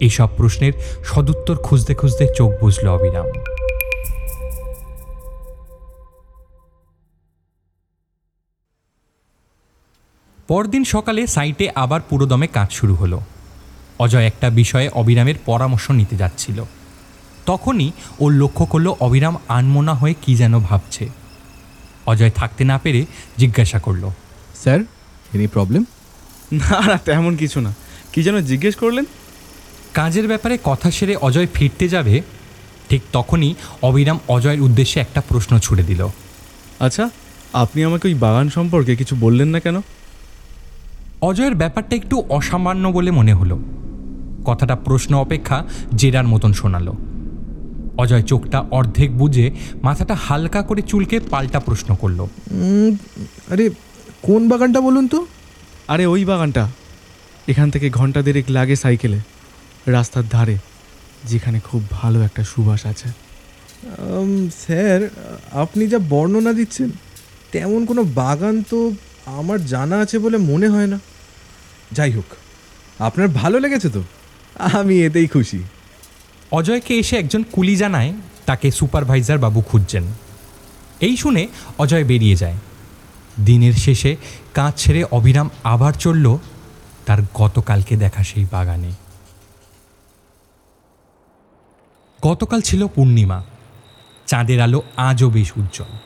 এসব 0.00 0.28
প্রশ্নের 0.36 0.72
সদুত্তর 1.04 1.56
খুঁজতে 1.56 1.94
খুঁজতে 1.94 2.26
চোখ 2.36 2.52
বুঝল 2.60 2.88
অবিরাম। 2.88 3.26
পরদিন 10.48 10.84
সকালে 10.84 11.26
সাইটে 11.26 11.70
আবার 11.74 12.00
পুরোদমে 12.08 12.46
কাজ 12.46 12.72
শুরু 12.72 12.94
হলো। 12.94 13.20
অজয় 13.98 14.26
একটা 14.26 14.50
বিষয়ে 14.50 14.88
অবিরামের 14.88 15.34
পরামর্শ 15.44 15.90
নিতে 15.90 16.16
যাচ্ছিল। 16.16 16.64
তখনই 17.46 17.92
ও 18.20 18.28
লক্ষ্য 18.28 18.66
করল 18.66 18.94
অবিরাম 19.00 19.36
আনমোনা 19.48 19.94
হয়ে 19.94 20.14
কি 20.22 20.36
যেন 20.36 20.60
ভাবছে। 20.60 21.08
অজয় 22.06 22.30
থাকতে 22.30 22.64
না 22.64 22.78
পেরে 22.78 23.06
জিজ্ঞাসা 23.36 23.78
করল 23.78 24.10
স্যার 24.62 24.80
এনি 25.32 25.46
প্রবলেম 25.46 25.84
না 26.52 26.86
না 26.86 26.96
তেমন 26.96 27.36
কিছু 27.36 27.60
না। 27.60 27.74
কি 28.12 28.22
যেন 28.22 28.40
জিজ্ঞেস 28.40 28.76
করলেন? 28.76 29.04
কাজের 29.94 30.26
ব্যাপারে 30.28 30.58
কথা 30.64 30.90
সেরে 30.90 31.16
অজয় 31.16 31.46
ফিরতে 31.54 31.88
যাবে 31.88 32.22
ঠিক 32.88 33.02
তখনই 33.12 33.54
অবিরাম 33.82 34.18
অজয়ের 34.28 34.60
উদ্দেশ্যে 34.60 35.00
একটা 35.00 35.20
প্রশ্ন 35.20 35.58
ছুড়ে 35.58 35.82
দিল। 35.82 36.08
আচ্ছা 36.80 37.10
আপনি 37.52 37.84
আমাকে 37.84 38.08
ওই 38.08 38.14
বাগান 38.14 38.50
সম্পর্কে 38.50 38.96
কিছু 38.96 39.16
বললেন 39.16 39.48
না 39.48 39.60
কেন? 39.60 39.80
অজয়ের 41.20 41.54
ব্যাপারটা 41.54 41.96
একটু 41.96 42.24
অসামান্য 42.28 42.88
বলে 42.88 43.10
মনে 43.10 43.34
হলো। 43.34 43.58
কথাটা 44.44 44.74
প্রশ্ন 44.86 45.12
অপেক্ষা 45.14 45.58
জেরার 45.96 46.26
মতন 46.26 46.52
শোনালো। 46.52 46.92
অজয় 48.02 48.22
চোখটা 48.22 48.58
অর্ধেক 48.70 49.10
বুঝে 49.18 49.46
মাথাটা 49.82 50.14
হালকা 50.14 50.60
করে 50.62 50.82
চুলকে 50.82 51.16
পাল্টা 51.30 51.58
প্রশ্ন 51.60 51.90
করল। 51.94 52.20
আরে 53.52 53.64
কোন 54.22 54.42
বাগানটা 54.48 54.80
বলুন 54.80 55.04
তো? 55.08 55.18
আরে 55.88 56.04
ওই 56.06 56.24
বাগানটা। 56.24 56.62
এখান 57.48 57.68
থেকে 57.70 57.86
ঘণ্টা 57.90 58.20
দেড়েক 58.22 58.46
লাগে 58.50 58.76
সাইকেলে 58.76 59.18
রাস্তার 59.86 60.24
ধারে 60.30 60.56
যেখানে 61.24 61.60
খুব 61.60 61.82
ভালো 61.90 62.18
একটা 62.20 62.42
সুবাস 62.44 62.82
আছে। 62.86 63.08
স্যার 64.62 65.00
আপনি 65.52 65.82
যা 65.86 65.98
বর্ণনা 66.12 66.52
দিচ্ছেন 66.52 66.88
তেমন 67.52 67.80
কোনো 67.86 68.02
বাগান 68.02 68.56
তো 68.70 68.78
আমার 69.38 69.58
জানা 69.66 69.96
আছে 70.00 70.16
বলে 70.18 70.36
মনে 70.50 70.68
হয় 70.68 70.86
না। 70.86 70.98
যাই 71.92 72.12
হোক 72.12 72.28
আপনার 72.98 73.28
ভালো 73.40 73.56
লেগেছে 73.58 73.88
তো? 73.88 74.02
আমি 74.62 75.02
এতেই 75.02 75.26
খুশি। 75.26 75.62
অজয়কে 76.52 76.98
এসে 76.98 77.16
একজন 77.16 77.42
কুলি 77.52 77.76
জানায় 77.76 78.12
তাকে 78.46 78.70
সুপারভাইজার 78.70 79.38
বাবু 79.38 79.60
খুঁজছেন। 79.60 80.02
এই 81.00 81.16
শুনে 81.16 81.48
অজয় 81.78 82.04
বেরিয়ে 82.04 82.36
যায়। 82.36 82.54
দিনের 83.46 83.72
শেষে 83.72 84.16
কাজ 84.54 84.72
ছেড়ে 84.76 85.04
অবিরাম 85.04 85.50
আবার 85.64 85.92
চলল 85.92 86.36
তার 87.06 87.18
গতকালকে 87.34 87.96
দেখা 87.96 88.22
সেই 88.22 88.46
বাগানে। 88.52 88.90
গতকাল 92.26 92.60
ছিল 92.60 92.86
পূর্ণিমা। 92.86 93.44
চাঁদের 94.26 94.60
আলো 94.60 94.82
আজও 94.96 95.30
বেশ 95.30 95.52
উজ্জ্বল। 95.56 95.98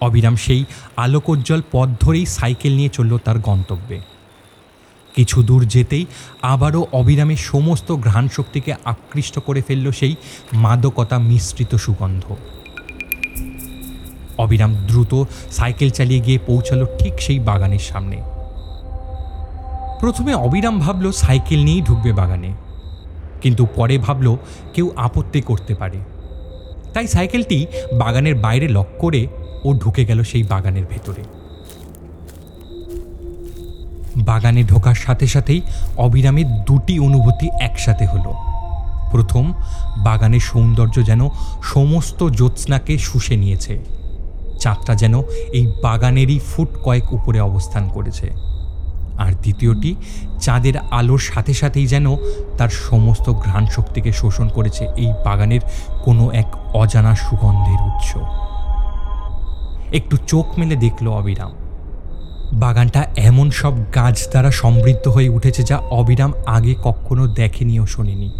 অবিরাম 0.00 0.36
সেই 0.36 0.64
আলোকোজ্জ্বল 0.96 1.62
পথ 1.72 1.88
ধরেই 2.00 2.26
সাইকেল 2.26 2.76
নিয়ে 2.76 2.88
চলল 2.88 3.18
তার 3.18 3.38
গন্তব্যে। 3.38 4.17
কিছু 5.14 5.42
দূর 5.42 5.64
যেতেই 5.64 6.06
আবারও 6.42 6.86
অবিরামের 6.92 7.36
সমস্ত 7.36 7.92
ঘ্রাণ 7.92 8.28
শক্তিকে 8.28 8.74
আকৃষ্ট 8.84 9.38
করে 9.38 9.62
ফেলল 9.62 9.90
সেই 9.90 10.16
মাদকতা 10.52 11.18
মিশ্রিত 11.18 11.74
সুগন্ধ। 11.74 12.36
অবিরাম 14.38 14.74
দ্রুত 14.74 15.24
সাইকেল 15.50 15.90
চালিয়ে 15.90 16.20
গিয়ে 16.20 16.38
পৌঁছালো 16.46 16.86
ঠিক 16.98 17.14
সেই 17.20 17.38
বাগানের 17.38 17.78
সামনে। 17.78 18.22
প্রথমে 20.00 20.34
অবিরাম 20.34 20.78
ভাবল 20.78 21.12
সাইকেল 21.12 21.64
নিয়েই 21.64 21.82
ঢুকবে 21.82 22.12
বাগানে। 22.12 22.52
কিন্তু 23.42 23.66
পরে 23.66 23.98
ভাবল 23.98 24.36
কেউ 24.74 24.90
আপত্তি 24.96 25.40
করতে 25.40 25.74
পারে। 25.74 25.98
তাই 26.94 27.08
সাইকেলটি 27.08 27.66
বাগানের 27.98 28.34
বাইরে 28.34 28.68
লক 28.68 28.86
করে 28.98 29.26
ও 29.64 29.74
ঢুকে 29.74 30.04
গেল 30.04 30.22
সেই 30.22 30.42
বাগানের 30.42 30.84
ভেতরে। 30.90 31.37
বাগানে 34.24 34.64
ঢোকার 34.64 34.94
সাথে 34.94 35.26
সাথেই 35.26 35.60
অবিরামের 35.96 36.64
দুটি 36.64 36.98
অনুভূতি 36.98 37.50
একসাথে 37.60 38.06
হলো। 38.06 38.34
প্রথম, 39.10 39.52
বাগানের 39.96 40.40
সৌন্দর্য 40.40 41.06
যেন 41.06 41.28
সমস্ত 41.62 42.28
জ্যোৎস্নাকে 42.28 42.98
শুষে 42.98 43.36
নিয়েছে। 43.36 43.84
চাঁদটা 44.60 44.94
যেন 44.94 45.22
এই 45.52 45.72
বাগানেরই 45.82 46.38
ফুট 46.38 46.68
কয়েক 46.84 47.12
উপরে 47.12 47.40
অবস্থান 47.40 47.88
করেছে। 47.88 48.30
আর 49.18 49.32
দ্বিতীয়টি, 49.32 49.94
চাঁদের 50.40 50.78
আলোর 50.90 51.18
সাথে 51.18 51.54
সাথেই 51.54 51.86
যেন 51.86 52.16
তার 52.58 52.68
সমস্ত 52.68 53.32
ঘ্রাণ 53.32 53.66
শক্তিকে 53.66 54.12
শোষণ 54.12 54.48
করেছে 54.48 54.84
এই 54.96 55.12
বাগানের 55.24 55.60
কোনো 56.04 56.30
এক 56.30 56.76
অজানা 56.76 57.14
সুগন্ধের 57.14 57.80
উৎস। 57.86 58.16
একটু 59.94 60.16
চোখ 60.16 60.58
মেলে 60.58 60.76
দেখল 60.76 61.08
অবিরাম। 61.08 61.52
বাগানটা 62.52 63.06
এমন 63.16 63.50
সব 63.50 63.74
গাছ 63.94 64.28
দ্বারা 64.28 64.50
সমৃদ্ধ 64.50 65.08
হয়ে 65.08 65.28
উঠেছে 65.28 65.62
যা 65.62 65.76
অবিরাম 65.76 66.32
আগে 66.46 66.74
কখনো 66.82 67.26
দেখেনি 67.26 67.80
ও 67.80 67.86
শোনেনি। 67.86 68.30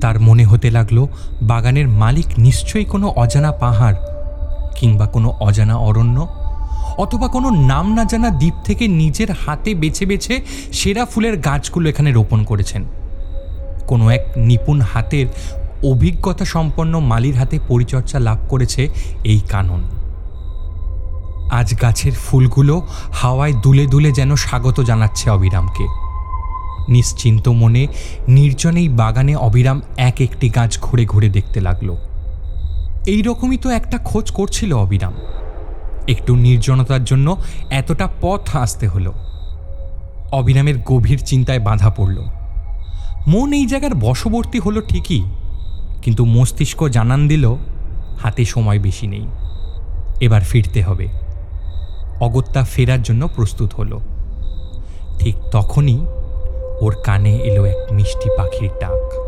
তার 0.00 0.20
মনে 0.20 0.44
হতে 0.44 0.70
লাগল, 0.70 1.06
বাগানের 1.42 1.88
মালিক 1.88 2.26
নিশ্চয়ই 2.38 2.84
কোনো 2.84 3.08
অজানা 3.08 3.52
পাহাড় 3.52 3.96
কিংবা 4.74 5.06
কোনো 5.06 5.34
অজানা 5.40 5.76
অরণ্য, 5.76 6.26
অথবা 6.98 7.28
কোনো 7.28 7.50
নাম 7.50 7.94
না 7.94 8.04
জানা 8.04 8.30
দ্বীপ 8.30 8.54
থেকে 8.64 8.88
নিজের 8.88 9.32
হাতে 9.32 9.74
বেছে 9.74 10.06
বেছে 10.06 10.40
সেরা 10.72 11.04
ফুলের 11.04 11.36
গাছগুলো 11.36 11.88
এখানে 11.88 12.12
রোপণ 12.12 12.44
করেছেন। 12.44 12.84
কোনো 13.86 14.10
এক 14.10 14.20
নিপুণ 14.36 14.80
হাতের 14.80 15.26
অভিজ্ঞতা 15.84 16.44
সম্পন্ন 16.44 17.00
মালির 17.00 17.34
হাতে 17.34 17.58
পরিচর্যা 17.68 18.18
লাভ 18.18 18.38
করেছে 18.48 18.88
এই 19.24 19.40
কানন। 19.50 19.82
আজ 21.50 21.80
গাছের 21.82 22.12
ফুলগুলো 22.12 22.86
হাওয়ায় 23.12 23.52
দুলে 23.52 23.86
দুলে 23.86 24.12
যেন 24.12 24.36
স্বাগত 24.36 24.80
জানাচ্ছে 24.80 25.30
অবিরামকে। 25.30 25.86
নিশ্চিন্ত 26.88 27.48
মনে 27.48 27.86
নির্জনেই 28.28 28.88
বাগানে 28.88 29.36
অবিরাম 29.36 29.82
এক 29.96 30.20
একটি 30.20 30.48
গাছ 30.48 30.80
ঘুরে 30.80 31.04
ঘুরে 31.04 31.28
দেখতে 31.28 31.60
লাগল। 31.60 31.96
এই 33.06 33.22
রকমই 33.22 33.56
তো 33.56 33.70
একটা 33.70 33.98
খোঁজ 33.98 34.30
করছিল 34.30 34.74
অবিরাম। 34.74 35.12
একটু 36.08 36.36
নির্জনতার 36.36 37.04
জন্য 37.04 37.36
এতটা 37.70 38.08
পথ 38.20 38.56
আসতে 38.56 38.88
হলো। 38.88 39.12
অবিরামের 40.32 40.78
গভীর 40.78 41.18
চিন্তায় 41.18 41.60
বাধা 41.60 41.90
পড়ল। 41.90 42.18
মন 43.26 43.52
এই 43.52 43.66
জায়গার 43.66 43.94
বশবর্তী 43.94 44.58
হলো 44.58 44.80
ঠিকই, 44.80 45.22
কিন্তু 46.02 46.24
মস্তিষ্ক 46.24 46.88
জানান 46.88 47.28
দিল, 47.28 47.54
হাতে 48.22 48.44
সময় 48.44 48.78
বেশি 48.78 49.06
নেই। 49.06 49.26
এবার 50.20 50.40
ফিরতে 50.40 50.82
হবে। 50.82 51.08
অগত্যা 52.20 52.64
ফেরার 52.64 53.02
জন্য 53.02 53.28
প্রস্তুত 53.28 53.74
হলো। 53.74 54.00
ঠিক 55.18 55.36
তখনই 55.52 56.06
ওর 56.80 56.96
কানে 57.04 57.36
এলো 57.36 57.64
এক 57.64 57.92
মিষ্টি 57.92 58.28
পাখির 58.36 58.70
ডাক। 58.80 59.26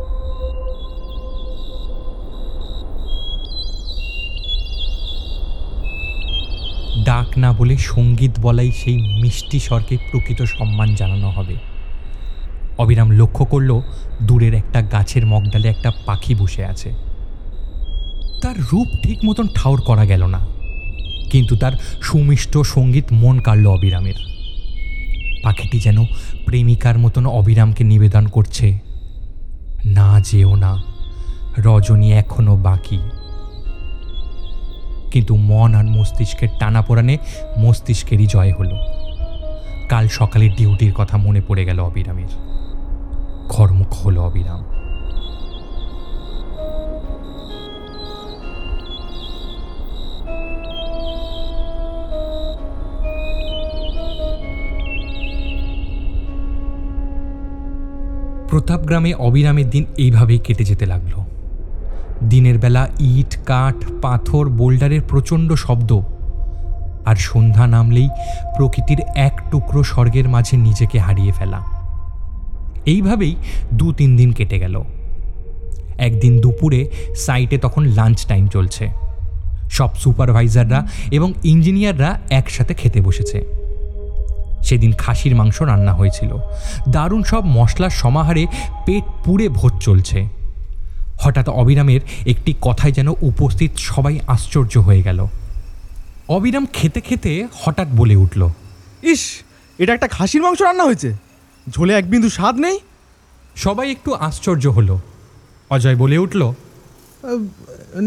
ডাক 7.05 7.39
না 7.39 7.53
বলে 7.53 7.77
সংগীত 7.77 8.31
বলাই 8.43 8.73
সেই 8.73 8.97
মিষ্টি 8.97 9.61
স্বরকে 9.61 9.97
প্রকৃত 10.11 10.43
সম্মান 10.43 10.95
জানানো 10.95 11.31
হবে। 11.31 11.57
অবিরাম 12.79 13.11
লক্ষ্য 13.11 13.45
করল, 13.45 13.81
দূরের 14.23 14.55
একটা 14.55 14.83
গাছের 14.83 15.27
মগডালে 15.27 15.69
একটা 15.69 15.93
পাখি 16.07 16.35
বসে 16.35 16.65
আছে। 16.65 16.93
তার 18.43 18.55
রূপ 18.73 18.87
ঠিক 19.03 19.19
মতন 19.25 19.47
ঠাউর 19.55 19.81
করা 19.81 20.05
গেল 20.05 20.27
না। 20.27 20.58
কিন্তু 21.31 21.57
তার 21.57 21.73
সুমিষ্ট 22.03 22.59
সংগীত 22.59 23.05
মন 23.13 23.41
কাড়ল 23.41 23.67
অবিরামের। 23.67 24.15
পাখিটি 25.43 25.81
যেন 25.81 26.05
প্রেমিকার 26.45 26.99
মতন 26.99 27.27
অবিরামকে 27.27 27.85
নিবেদন 27.85 28.27
করছে। 28.27 28.79
না 29.87 30.21
যেও 30.21 30.55
না, 30.55 30.83
রজনী 31.59 32.13
এখনও 32.13 32.57
বাকি। 32.57 32.99
কিন্তু 35.11 35.37
মন 35.37 35.75
আর 35.75 35.85
মস্তিষ্কের 35.85 36.49
টানাপোড়ানে 36.59 37.19
মস্তিষ্কেরই 37.59 38.27
জয় 38.27 38.53
হলো। 38.53 38.77
কাল 39.89 40.09
সকালে 40.09 40.49
ডিউটির 40.49 40.93
কথা 40.93 41.17
মনে 41.17 41.41
পড়ে 41.41 41.65
গেল 41.65 41.81
অবিরামের। 41.81 42.29
ঘরমুখ 43.49 44.07
হলো 44.07 44.23
অবিরাম। 44.23 44.78
প্রতাপগ্রামে 58.69 59.15
অবিরামের 59.15 59.71
দিন 59.71 59.85
এইভাবেই 59.97 60.39
কেটে 60.39 60.65
যেতে 60.65 60.87
লাগল। 60.87 61.25
দিনের 62.29 62.59
বেলা 62.59 62.89
ইট, 63.01 63.39
কাঠ, 63.47 63.75
পাথর, 64.03 64.49
বোল্ডারের 64.49 65.01
প্রচণ্ড 65.09 65.53
শব্দ। 65.53 66.01
আর 67.05 67.17
সন্ধ্যা 67.17 67.67
নামলেই 67.67 68.09
প্রকৃতির 68.57 69.01
এক 69.15 69.41
টুকরো 69.51 69.83
স্বর্গের 69.83 70.29
মাঝে 70.29 70.57
নিজেকে 70.57 70.99
হারিয়ে 70.99 71.33
ফেলা। 71.33 71.61
এইভাবেই 72.87 73.37
দু 73.75 73.93
তিন 73.93 74.17
দিন 74.17 74.33
কেটে 74.33 74.59
গেল। 74.59 74.85
একদিন 75.99 76.41
দুপুরে 76.41 76.91
সাইটে 77.17 77.59
তখন 77.59 77.85
লাঞ্চ 77.85 78.27
টাইম 78.27 78.47
চলছে। 78.47 78.89
সব 79.71 79.95
সুপারভাইজাররা 79.95 80.87
এবং 81.11 81.33
ইঞ্জিনিয়াররা 81.45 82.21
একসাথে 82.31 82.75
খেতে 82.75 83.01
বসেছে। 83.01 83.58
সেদিন 84.63 84.93
খাসির 84.93 85.35
মাংস 85.37 85.63
রান্না 85.63 85.93
হয়েছিল। 85.93 86.31
দারুণ 86.89 87.23
সব 87.23 87.43
মশলার 87.59 87.91
সমাহারে 87.91 88.45
পেট 88.87 89.05
পুড়ে 89.25 89.47
ভোজ 89.49 89.73
চলছে। 89.81 90.19
হঠাৎ 91.23 91.49
অবিরামের 91.49 92.01
একটি 92.27 92.55
কথায় 92.61 92.93
যেন 92.93 93.09
উপস্থিত 93.31 93.73
সবাই 93.77 94.21
আশ্চর্য 94.27 94.75
হয়ে 94.79 95.03
গেল। 95.03 95.27
অবিরাম 96.29 96.65
খেতে 96.73 97.01
খেতে 97.01 97.33
হঠাৎ 97.63 97.89
বলে 97.97 98.17
উঠল 98.17 98.43
ইস 99.03 99.23
এটা 99.79 99.93
একটা 99.95 100.09
খাসির 100.09 100.43
মাংস 100.43 100.61
রান্না 100.63 100.85
হয়েছে। 100.85 101.11
ঝোলে 101.75 101.93
এক 101.95 102.11
বিন্দু 102.11 102.29
স্বাদ 102.29 102.55
নেই? 102.57 102.77
সবাই 103.57 103.87
একটু 103.91 104.11
আশ্চর্য 104.15 104.65
হলো। 104.67 105.01
অজয় 105.71 105.97
বলে 105.97 106.17
উঠল 106.19 106.43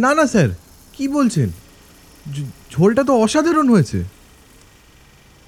না 0.04 0.12
না 0.14 0.26
স্যার 0.28 0.50
কি 0.94 1.08
বলছেন? 1.08 1.50
ঝোলটা 2.72 3.04
তো 3.04 3.14
অসাধারণ 3.24 3.68
হয়েছে। 3.70 4.00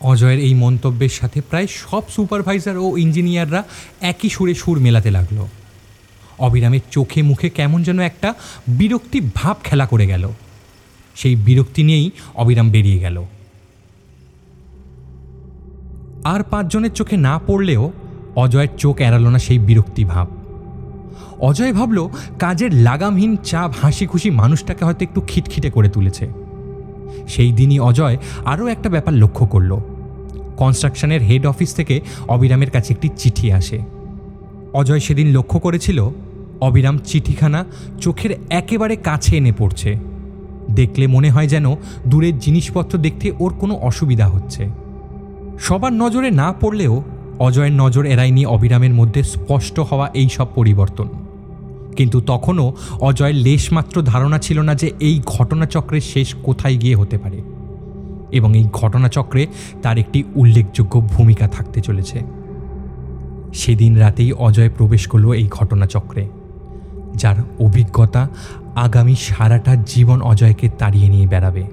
অজয়ের 0.04 0.40
এই 0.40 0.54
মন্তব্যের 0.54 1.10
সাথে 1.10 1.42
প্রায় 1.42 1.68
সব 1.68 2.02
সুপারভাইজার 2.10 2.78
ও 2.78 2.98
ইঞ্জিনিয়াররা 2.98 3.64
একই 4.02 4.30
সুরে 4.30 4.54
সুর 4.54 4.80
মেলাতে 4.80 5.12
লাগল। 5.12 5.46
অবিরামের 6.40 6.80
চোখে 6.92 7.22
মুখে 7.22 7.50
কেমন 7.50 7.84
যেন 7.84 8.00
একটা 8.00 8.34
বিরক্তি 8.68 9.22
ভাব 9.36 9.56
খেলা 9.64 9.86
করে 9.86 10.08
গেল। 10.08 10.30
সেই 11.16 11.36
বিরক্তি 11.36 11.84
নিয়েই 11.84 12.12
অবিরাম 12.36 12.70
বেরিয়ে 12.70 13.00
গেল। 13.00 13.24
আর 16.24 16.44
পাঁচজনের 16.44 16.92
চোখে 16.92 17.18
না 17.18 17.40
পড়লেও 17.48 17.92
অজয়ের 18.36 18.68
চোখ 18.78 19.00
এড়ালো 19.00 19.30
না 19.30 19.40
সেই 19.40 19.60
বিরক্তি 19.60 20.06
ভাব। 20.06 20.28
অজয় 21.40 21.74
ভাবল, 21.74 22.08
কাজের 22.40 22.76
লাগামহীন 22.76 23.38
চাপ 23.38 23.74
হাসি 23.82 24.06
খুশি 24.06 24.30
মানুষটাকে 24.30 24.86
হয়তো 24.86 25.04
একটু 25.04 25.22
খিটখিটে 25.28 25.70
করে 25.70 25.90
তুলেছে। 25.90 26.28
সেই 27.28 27.52
দিনই 27.52 27.80
অজয় 27.80 28.18
আরও 28.46 28.68
একটা 28.68 28.90
ব্যাপার 28.90 29.14
লক্ষ্য 29.14 29.46
করল। 29.46 29.80
কনস্ট্রাকশনের 30.64 31.22
হেড 31.22 31.46
অফিস 31.46 31.72
থেকে 31.76 31.96
অবিরামের 32.28 32.72
কাছে 32.72 32.90
একটি 32.94 33.10
চিঠি 33.18 33.48
আসে। 33.52 33.80
অজয় 34.74 35.00
সেদিন 35.00 35.28
লক্ষ্য 35.38 35.58
করেছিল, 35.60 36.00
অবিরাম 36.62 36.96
চিঠিখানা 36.98 37.66
চোখের 38.02 38.32
একেবারে 38.50 38.96
কাছে 38.96 39.38
এনে 39.38 39.54
পড়ছে। 39.58 39.92
দেখলে 40.72 41.06
মনে 41.08 41.30
হয় 41.30 41.48
যেন 41.48 41.66
দূরের 42.08 42.36
জিনিসপত্র 42.40 42.94
দেখতে 42.98 43.28
ওর 43.40 43.52
কোনো 43.60 43.74
অসুবিধা 43.76 44.28
হচ্ছে। 44.28 44.64
সবার 45.60 45.94
নজরে 45.94 46.30
না 46.32 46.48
পড়লেও 46.62 46.96
অজয়ের 47.40 47.74
নজর 47.74 48.04
এড়ায়নি 48.06 48.44
অবিরামের 48.46 48.94
মধ্যে 48.94 49.22
স্পষ্ট 49.24 49.76
হওয়া 49.80 50.08
এই 50.14 50.30
সব 50.30 50.48
পরিবর্তন। 50.56 51.08
কিন্তু 51.98 52.18
তখনও 52.22 52.68
অজয়ের 53.02 53.36
লেশমাত্র 53.36 53.96
ধারণা 54.02 54.38
ছিল 54.38 54.58
না 54.60 54.74
যে 54.76 54.88
এই 55.00 55.16
ঘটনাচক্রের 55.26 56.06
শেষ 56.14 56.28
কোথায় 56.44 56.78
গিয়ে 56.78 56.96
হতে 56.96 57.18
পারে। 57.18 57.40
এবং 58.34 58.58
এই 58.58 58.66
ঘটনাচক্রে 58.74 59.48
তার 59.82 59.98
একটি 59.98 60.24
উল্লেখযোগ্য 60.36 61.00
ভূমিকা 61.00 61.48
থাকতে 61.48 61.82
চলেছে। 61.82 62.20
সেদিন 63.54 63.98
রাতেই 63.98 64.32
অজয় 64.32 64.70
প্রবেশ 64.70 65.08
করল 65.08 65.32
এই 65.32 65.48
ঘটনাচক্রে, 65.52 66.28
যার 67.16 67.36
অভিজ্ঞতা 67.60 68.30
আগামী 68.76 69.16
সারাটা 69.16 69.76
জীবন 69.86 70.22
অজয়কে 70.22 70.70
তাড়িয়ে 70.70 71.10
নিয়ে 71.10 71.28
বেড়াবে। 71.28 71.64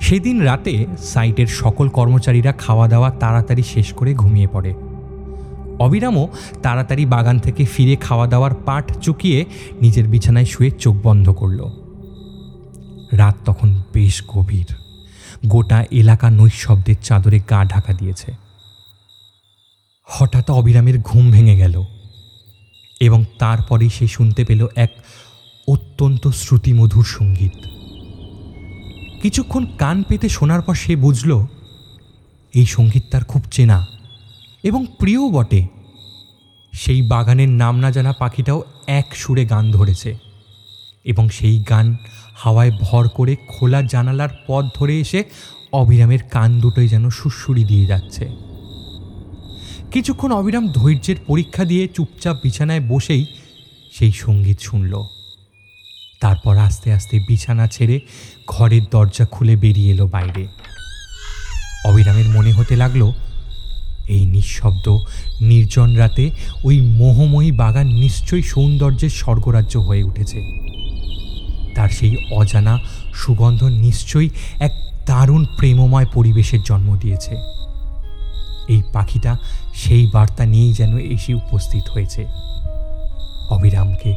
সেদিন 0.00 0.40
রাতে 0.40 0.86
সাইটের 1.02 1.46
সকল 1.46 1.88
কর্মচারীরা 1.88 2.52
খাওয়া 2.52 2.88
দাওয়া 2.88 3.10
তাড়াতাড়ি 3.10 3.62
শেষ 3.62 3.92
করে 3.92 4.14
ঘুমিয়ে 4.14 4.48
পড়ে। 4.52 4.74
অবিরামও 5.78 6.28
তাড়াতাড়ি 6.62 7.04
বাগান 7.06 7.38
থেকে 7.38 7.64
ফিরে 7.64 7.96
খাওয়া 7.96 8.26
দাওয়ার 8.26 8.54
পাট 8.54 8.98
চুকিয়ে 8.98 9.44
নিজের 9.80 10.06
বিছানায় 10.08 10.44
শুয়ে 10.44 10.70
চোখ 10.70 10.96
বন্ধ 11.02 11.26
করল। 11.30 11.60
রাত 13.12 13.36
তখন 13.44 13.68
বেশ 13.94 14.22
গভীর। 14.28 14.85
গোটা 15.46 15.84
এলাকা 15.90 16.30
নৈশব্দের 16.30 16.94
চাদরে 17.02 17.40
গা 17.50 17.64
ঢাকা 17.64 17.92
দিয়েছে। 17.92 18.30
হঠাৎ 20.08 20.50
অবিরামের 20.50 20.98
ঘুম 20.98 21.30
ভেঙে 21.30 21.56
গেল 21.56 21.82
এবং 23.00 23.24
তারপরেই 23.38 23.88
সে 23.88 24.06
শুনতে 24.06 24.44
পেল 24.44 24.66
এক 24.76 24.92
অত্যন্ত 25.68 26.28
শ্রুতিমধুর 26.28 27.04
সংগীত। 27.04 27.56
কিছুক্ষণ 29.22 29.66
কান 29.78 30.02
পেতে 30.02 30.28
শোনার 30.28 30.62
পর 30.62 30.74
সে 30.74 30.96
বুঝল, 30.96 31.46
এই 32.54 32.66
সংগীত 32.66 33.04
তার 33.10 33.24
খুব 33.24 33.42
চেনা 33.50 33.86
এবং 34.62 34.86
প্রিয় 34.98 35.28
বটে। 35.28 35.66
সেই 36.72 37.02
বাগানের 37.02 37.48
নাম 37.48 37.78
না 37.78 37.90
জানা 37.90 38.12
পাখিটাও 38.12 38.62
এক 38.86 39.06
সুরে 39.16 39.44
গান 39.44 39.70
ধরেছে। 39.70 40.25
এবং 41.06 41.28
সেই 41.28 41.58
গান 41.70 41.96
হাওয়ায় 42.34 42.72
ভর 42.80 43.08
করে 43.08 43.36
খোলা 43.48 43.82
জানালার 43.82 44.28
পথ 44.46 44.64
ধরে 44.74 45.00
এসে 45.00 45.24
অবিরামের 45.72 46.22
কান 46.30 46.60
দুটোই 46.60 46.88
যেন 46.88 47.10
সুরসুরি 47.10 47.64
দিয়ে 47.64 47.86
যাচ্ছে। 47.86 48.24
কিছুক্ষণ 49.92 50.32
অবিরাম 50.32 50.68
ধৈর্যের 50.68 51.16
পরীক্ষা 51.26 51.64
দিয়ে 51.64 51.88
চুপচাপ 51.94 52.36
বিছানায় 52.42 52.80
বসেই 52.80 53.26
সেই 53.92 54.12
সংগীত 54.12 54.58
শুনল। 54.60 54.94
তারপর 56.20 56.56
আস্তে 56.56 56.92
আস্তে 56.92 57.16
বিছানা 57.28 57.66
ছেড়ে 57.66 58.00
ঘরের 58.46 58.82
দরজা 58.90 59.24
খুলে 59.24 59.56
বেরিয়ে 59.56 59.92
এলো 59.92 60.06
বাইরে। 60.06 60.46
অবিরামের 61.86 62.28
মনে 62.28 62.52
হতে 62.52 62.76
লাগল, 62.76 63.12
এই 64.08 64.24
নিঃশব্দ, 64.26 64.86
নির্জন 65.40 65.94
রাতে 65.94 66.30
ওই 66.64 66.80
মোহময়ী 66.80 67.50
বাগান 67.52 67.86
নিশ্চয়ই 67.86 68.42
সৌন্দর্যের 68.42 69.10
স্বর্গরাজ্য 69.10 69.78
হয়ে 69.78 70.02
উঠেছে। 70.02 70.66
তার 71.76 71.90
সেই 71.98 72.14
অজানা 72.30 72.74
সুগন্ধ 73.14 73.60
নিশ্চয়ই 73.84 74.28
এক 74.60 74.72
দারুণ 75.06 75.42
প্রেমময় 75.58 76.08
পরিবেশের 76.14 76.62
জন্ম 76.64 76.88
দিয়েছে। 76.96 77.34
এই 78.68 78.80
পাখিটা 78.92 79.32
সেই 79.74 80.04
বার্তা 80.14 80.44
নিয়েই 80.46 80.72
যেন 80.72 80.92
এসে 81.14 81.32
উপস্থিত 81.34 81.84
হয়েছে। 81.94 82.22
অবিরামকে 83.50 84.10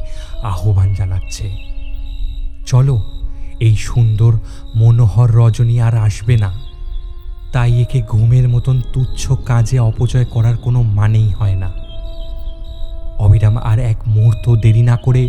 আহ্বান 0.44 0.90
জানাচ্ছে, 0.94 1.46
চলো, 2.66 2.96
এই 3.60 3.76
সুন্দর, 3.76 4.34
মনোহর 4.76 5.30
রজনী 5.32 5.76
আর 5.80 5.96
আসবে 5.98 6.36
না। 6.38 6.52
তাই 7.54 7.72
একে 7.82 8.00
ঘুমের 8.12 8.46
মতন 8.50 8.78
তুচ্ছ 8.94 9.22
কাজে 9.46 9.78
অপচয় 9.80 10.26
করার 10.26 10.58
কোনো 10.58 10.80
মানেই 10.98 11.30
হয় 11.30 11.58
না। 11.64 11.70
অবিরাম 13.20 13.56
আর 13.58 13.80
এক 13.92 14.00
মুহূর্ত 14.08 14.46
দেরি 14.56 14.82
না 14.82 14.96
করে 14.98 15.24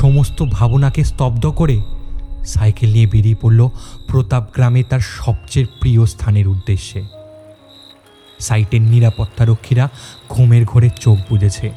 সমস্ত 0.00 0.42
ভাবনাকে 0.42 1.04
স্তব্ধ 1.04 1.46
করে 1.46 1.76
সাইকেল 2.46 2.92
নিয়ে 2.92 3.06
বেরিয়ে 3.06 3.40
পড়ল 3.42 3.68
প্রতাপ 4.08 4.44
গ্রামে 4.54 4.82
তার 4.82 5.00
সবচেয়ে 5.00 5.66
প্রিয় 5.80 6.06
স্থানের 6.06 6.48
উদ্দেশ্যে। 6.48 7.02
সাইটের 8.40 8.82
নিরাপত্তারক্ষীরা 8.82 9.88
ঘুমের 10.28 10.64
ঘোরে 10.64 10.90
চোখ 11.00 11.18
বুঝেছে 11.30 11.72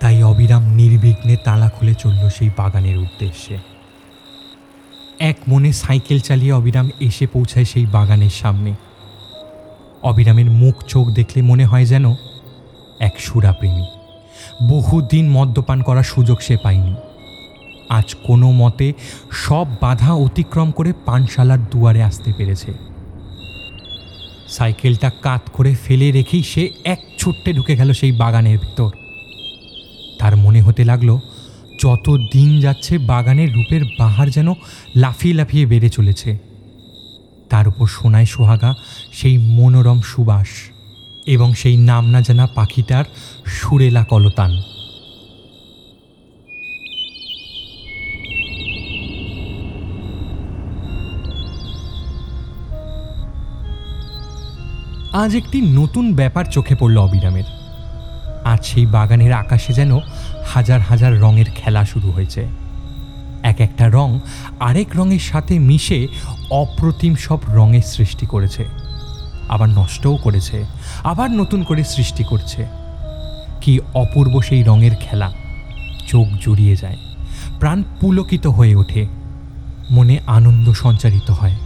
তাই 0.00 0.22
অবিরাম 0.22 0.62
নির্বিঘ্নে 0.62 1.36
তালা 1.44 1.68
খুলে 1.68 1.94
চলল 1.94 2.28
সেই 2.28 2.50
বাগানের 2.56 2.96
উদ্দেশ্যে। 2.98 3.58
এক 5.18 5.36
মনে 5.48 5.72
সাইকেল 5.72 6.20
চালিয়ে 6.20 6.52
অবিরাম 6.52 6.90
এসে 7.00 7.26
পৌঁছায় 7.26 7.64
সেই 7.64 7.86
বাগানের 7.86 8.30
সামনে। 8.30 8.74
অবিরামের 10.02 10.48
মুখ 10.50 10.74
চোখ 10.84 11.06
দেখলে 11.08 11.42
মনে 11.42 11.64
হয় 11.64 11.86
যেন 11.86 12.04
এক 13.00 13.14
সুরাপ্রেমী। 13.18 13.86
বহুদিন 14.68 15.30
মদ্যপান 15.30 15.82
করার 15.82 16.02
সুযোগ 16.02 16.38
সে 16.40 16.56
পায়নি। 16.62 16.94
আজ 17.98 18.14
কোনো 18.14 18.48
মতে 18.52 18.92
সব 19.32 19.66
বাধা 19.80 20.12
অতিক্রম 20.12 20.70
করে 20.70 20.92
পানশালার 21.06 21.58
দুয়ারে 21.70 22.02
আসতে 22.02 22.32
পেরেছে। 22.38 22.72
সাইকেলটা 24.48 25.10
কাত 25.22 25.42
করে 25.52 25.74
ফেলে 25.84 26.10
রেখেই 26.10 26.42
সে 26.42 26.62
এক 26.84 27.00
ছুট্টে 27.18 27.52
ঢুকে 27.52 27.76
গেল 27.76 27.92
সেই 27.92 28.12
বাগানের 28.12 28.58
ভিতর। 28.58 28.90
তার 30.18 30.36
মনে 30.36 30.60
হতে 30.62 30.84
লাগল, 30.84 31.10
যত 31.78 32.06
দিন 32.32 32.60
যাচ্ছে 32.60 32.98
বাগানের 32.98 33.52
রূপের 33.54 33.82
বাহার 33.98 34.30
যেন 34.30 34.48
লাফিয়ে 34.96 35.34
লাফিয়ে 35.34 35.66
বেড়ে 35.66 35.88
চলেছে। 35.88 36.38
তার 37.50 37.68
উপর 37.68 37.86
সোনায় 37.86 38.26
সোহাগা 38.26 38.74
সেই 39.12 39.36
মনোরম 39.38 40.00
সুবাস 40.00 40.48
এবং 41.26 41.54
সেই 41.54 41.76
নাম 41.76 42.04
না 42.10 42.20
জানা 42.20 42.46
পাখিটার 42.54 43.04
সুরেলা 43.46 44.04
কলতান। 44.04 44.50
আজ 55.22 55.36
একটি 55.36 55.60
নতুন 55.60 56.14
ব্যাপার 56.14 56.44
চোখে 56.44 56.74
পড়ল 56.74 56.96
অবিরামের। 56.98 57.48
আজ 58.44 58.60
সেই 58.64 58.86
বাগানের 58.86 59.32
আকাশে 59.32 59.72
যেন 59.72 59.92
হাজার 60.46 60.80
হাজার 60.80 61.20
রঙের 61.20 61.48
খেলা 61.54 61.84
শুরু 61.84 62.10
হয়েছে। 62.10 62.42
এক 63.42 63.60
একটা 63.60 63.88
রং 63.88 64.18
আরেক 64.60 64.88
রঙের 64.96 65.18
সাথে 65.18 65.58
মিশে 65.58 66.08
অপ্রতিম 66.50 67.14
সব 67.14 67.38
রঙের 67.48 67.86
সৃষ্টি 67.86 68.26
করেছে। 68.26 68.64
আবার 69.48 69.68
নষ্টও 69.68 70.16
করেছে, 70.16 70.64
আবার 71.04 71.30
নতুন 71.30 71.62
করে 71.62 71.84
সৃষ্টি 71.84 72.24
করছে। 72.24 72.66
কি 73.60 73.72
অপূর্ব 73.94 74.34
সেই 74.40 74.62
রঙের 74.62 74.94
খেলা, 75.00 75.28
চোখ 76.06 76.26
জুড়িয়ে 76.40 76.76
যায়, 76.76 76.98
প্রাণ 77.60 77.82
পুলকিত 78.00 78.46
হয়ে 78.46 78.74
ওঠে, 78.74 79.02
মনে 79.90 80.18
আনন্দ 80.26 80.72
সঞ্চারিত 80.72 81.30
হয় 81.30 81.56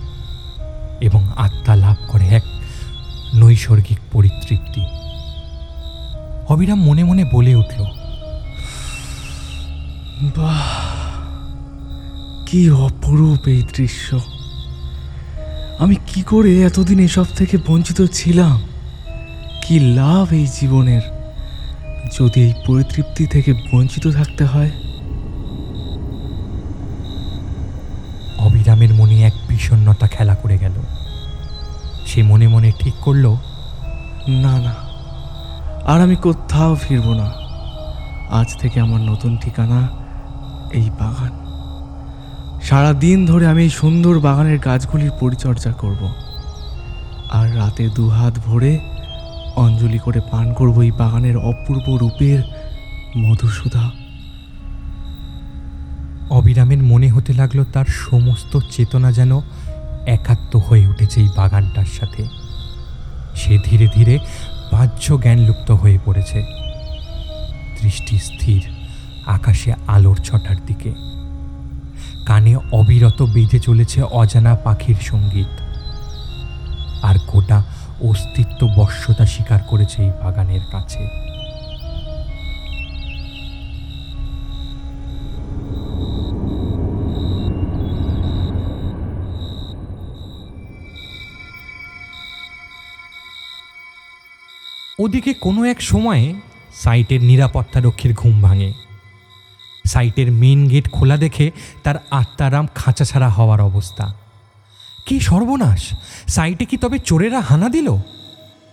এবং 1.01 1.23
আত্মা 1.37 1.75
লাভ 1.77 1.97
করে 2.09 2.27
এক 2.29 2.43
নৈসর্গিক 3.35 3.99
পরিতৃপ্তি। 4.13 4.83
অবিরাম 6.49 6.85
মনে 6.85 7.05
মনে 7.05 7.25
বলে 7.33 7.55
উঠল, 7.55 7.85
বাহ, 10.37 10.63
কি 12.47 12.71
অপরূপ 12.71 13.49
এই 13.49 13.63
দৃশ্য। 13.77 14.21
আমি 15.79 15.97
কি 16.07 16.23
করে 16.23 16.63
এতদিন 16.63 16.99
এসব 16.99 17.25
থেকে 17.37 17.59
বঞ্চিত 17.69 18.03
ছিলাম? 18.13 18.63
কি 19.63 19.81
লাভ 19.81 20.33
এই 20.33 20.47
জীবনের? 20.47 21.05
যদি 22.21 22.43
এই 22.43 22.53
পরিতৃপ্তি 22.67 23.27
থেকে 23.27 23.53
বঞ্চিত 23.73 24.07
থাকতে 24.09 24.45
হয়? 24.45 24.71
অবিরামের 28.39 28.95
মনে 28.95 29.23
এক 29.23 29.35
বিষণ্ণতা 29.49 30.07
খেলা 30.07 30.35
করে 30.35 30.59
গেল। 30.59 30.73
সে 32.15 32.23
মনে 32.23 32.49
মনে 32.49 32.73
ঠিক 32.79 32.95
করল, 33.01 33.37
না 34.29 34.55
না, 34.61 34.75
আর 35.85 36.01
আমি 36.01 36.17
কোথাও 36.17 36.75
ফিরবো 36.75 37.13
না। 37.15 37.29
আজ 38.31 38.49
থেকে 38.59 38.81
আমার 38.81 39.01
নতুন 39.01 39.37
ঠিকানা 39.37 39.81
এই 40.73 40.91
বাগান। 41.01 41.33
সারা 42.63 42.93
দিন 42.93 43.27
ধরে 43.27 43.47
আমি 43.47 43.63
এই 43.63 43.71
সুন্দর 43.71 44.19
বাগানের 44.19 44.59
গাছগুলির 44.59 45.11
পরিচর্যা 45.21 45.73
করব। 45.73 46.03
আর 47.33 47.57
রাতে 47.57 47.89
দুহাত 47.97 48.35
ভরে 48.47 48.79
অঞ্জলি 49.57 49.99
করে 49.99 50.21
পান 50.31 50.53
করব 50.53 50.81
এই 50.81 50.91
বাগানের 50.91 51.37
অপূর্ব 51.37 51.87
রূপের 51.97 52.41
মধুসূধা 53.19 53.91
অবিরামের 56.31 56.79
মনে 56.83 57.09
হতে 57.11 57.33
লাগল 57.33 57.65
তার 57.73 57.85
সমস্ত 57.85 58.59
চেতনা 58.71 59.13
যেন 59.13 59.41
একাত্ম 60.07 60.61
হয়ে 60.69 60.87
উঠেছে 60.87 61.21
এই 61.21 61.29
বাগানটার 61.37 61.85
সাথে। 61.85 62.25
সে 63.37 63.59
ধীরে 63.65 63.89
ধীরে 63.95 64.19
বাহ্য 64.73 65.21
জ্ঞান 65.21 65.39
লুপ্ত 65.39 65.71
হয়ে 65.71 65.99
পড়েছে। 66.05 66.43
দৃষ্টি 67.83 68.19
স্থির, 68.19 68.63
আকাশে 69.27 69.73
আলোর 69.87 70.17
ছটার 70.17 70.57
দিকে। 70.67 70.95
কানে 72.27 72.57
অবিরত 72.57 73.23
বেঁধে 73.23 73.59
চলেছে 73.59 74.03
অজানা 74.03 74.55
পাখির 74.55 74.97
সংগীত। 75.03 75.47
আর 77.03 77.15
গোটা 77.27 77.65
অস্তিত্ব 78.01 78.69
বশ্যতা 78.77 79.27
স্বীকার 79.27 79.63
করেছে 79.63 80.03
এই 80.03 80.11
বাগানের 80.23 80.61
কাছে। 80.73 81.34
ওদিকে 95.05 95.35
কোনো 95.35 95.65
এক 95.65 95.83
সময়ে 95.83 96.35
সাইটের 96.75 97.23
নিরাপত্তারক্ষীর 97.23 98.15
ঘুম 98.15 98.43
ভাঙে। 98.43 98.73
সাইটের 99.87 100.33
মেন 100.33 100.69
গেট 100.69 100.91
খোলা 100.91 101.17
দেখে 101.17 101.51
তার 101.83 101.95
আত্মারাম 102.11 102.69
খাঁচা 102.75 103.05
ছাড়া 103.05 103.29
হওয়ার 103.29 103.61
অবস্থা। 103.61 104.15
কি 105.07 105.21
সর্বনাশ! 105.21 105.89
সাইটে 106.27 106.65
কি 106.65 106.77
তবে 106.77 106.99
চোরেরা 106.99 107.41
হানা 107.41 107.69
দিল? 107.69 107.97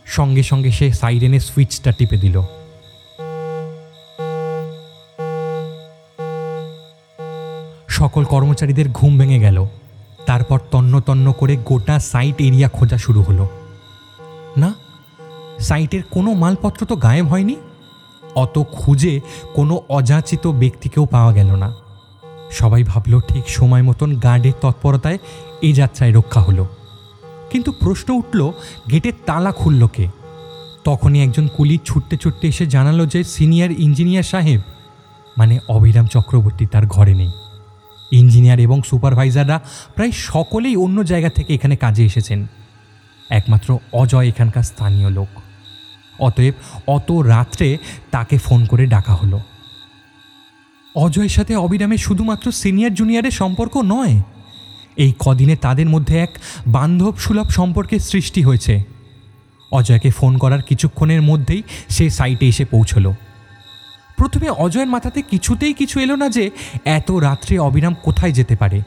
সঙ্গে 0.06 0.44
সঙ্গে 0.44 0.72
সে 0.72 0.94
সাইরেনের 0.94 1.40
সুইচটা 1.40 1.92
টিপে 1.92 2.18
দিল। 2.18 2.42
সকল 7.90 8.24
কর্মচারীদের 8.24 8.90
ঘুম 8.90 9.20
ভেঙে 9.20 9.40
গেল। 9.40 9.68
তারপর 10.26 10.60
তন্ন 10.72 11.00
তন্ন 11.00 11.32
করে 11.32 11.58
গোটা 11.66 12.00
সাইট 12.00 12.42
এরিয়া 12.42 12.70
খোঁজা 12.70 12.98
শুরু 12.98 13.22
হলো। 13.22 13.50
না 14.58 14.74
সাইটের 15.60 16.04
কোনো 16.12 16.34
মালপত্র 16.34 16.86
তো 16.86 16.96
গায়েব 16.96 17.28
হয়নি? 17.28 17.56
অত 18.36 18.64
খুঁজে 18.72 19.22
কোনো 19.54 19.82
অযাচিত 19.90 20.48
ব্যক্তিকেও 20.48 21.06
পাওয়া 21.06 21.34
গেল 21.34 21.56
না। 21.56 21.76
সবাই 22.52 22.84
ভাবল, 22.84 23.20
ঠিক 23.20 23.50
সময় 23.50 23.82
মতন 23.82 24.20
গার্ডের 24.20 24.54
তৎপরতায় 24.62 25.18
এই 25.62 25.74
যাত্রায় 25.74 26.14
রক্ষা 26.14 26.42
হলো। 26.42 26.68
কিন্তু 27.50 27.72
প্রশ্ন 27.72 28.14
উঠল, 28.14 28.52
গেটের 28.92 29.14
তালা 29.26 29.52
খুলল 29.52 29.88
কে? 29.88 30.08
তখনই 30.84 31.24
একজন 31.24 31.48
কুলি 31.48 31.80
ছুটতে 31.86 32.18
ছুটতে 32.18 32.48
এসে 32.48 32.66
জানালো 32.66 33.06
যে 33.06 33.24
সিনিয়র 33.24 33.72
ইঞ্জিনিয়ার 33.72 34.24
সাহেব 34.24 34.62
মানে 35.38 35.60
অবিরাম 35.68 36.06
চক্রবর্তী 36.06 36.66
তার 36.66 36.88
ঘরে 36.88 37.14
নেই। 37.14 37.32
ইঞ্জিনিয়ার 38.12 38.60
এবং 38.60 38.82
সুপারভাইজাররা 38.82 39.62
প্রায় 39.96 40.12
সকলেই 40.12 40.76
অন্য 40.76 41.04
জায়গা 41.04 41.30
থেকে 41.30 41.54
এখানে 41.54 41.76
কাজে 41.76 42.06
এসেছেন। 42.06 42.48
একমাত্র 43.32 43.70
অজয় 43.94 44.28
এখানকার 44.28 44.64
স্থানীয় 44.64 45.10
লোক। 45.10 45.32
অতএব 46.20 46.54
অত 46.88 47.10
রাত্রে 47.12 47.68
তাকে 48.12 48.36
ফোন 48.38 48.66
করে 48.66 48.84
ডাকা 48.86 49.14
হলো। 49.14 49.40
অজয়ের 50.96 51.30
সাথে 51.30 51.54
অবিরামের 51.56 51.98
শুধুমাত্র 51.98 52.46
সিনিয়র 52.52 52.94
জুনিয়রের 52.94 53.32
সম্পর্ক 53.32 53.74
নয়, 53.78 54.16
এই 54.98 55.12
কদিনে 55.20 55.56
তাদের 55.56 55.88
মধ্যে 55.90 56.16
এক 56.20 56.32
বান্ধব 56.68 57.14
সুলভ 57.18 57.48
সম্পর্কের 57.50 58.00
সৃষ্টি 58.00 58.42
হয়েছে। 58.44 58.76
অজয়কে 59.72 60.10
ফোন 60.12 60.34
করার 60.38 60.62
কিছুক্ষণের 60.62 61.22
মধ্যেই 61.22 61.62
সে 61.90 62.06
সাইটে 62.10 62.46
এসে 62.48 62.66
পৌঁছলো। 62.66 63.12
প্রথমে 64.18 64.50
অজয়ের 64.50 64.88
মাথাতে 64.88 65.20
কিছুতেই 65.22 65.74
কিছু 65.74 65.96
এলো 66.00 66.16
না 66.16 66.28
যে 66.30 66.44
এত 66.98 67.10
রাত্রে 67.12 67.54
অবিরাম 67.60 67.94
কোথায় 68.04 68.32
যেতে 68.32 68.56
পারে। 68.56 68.80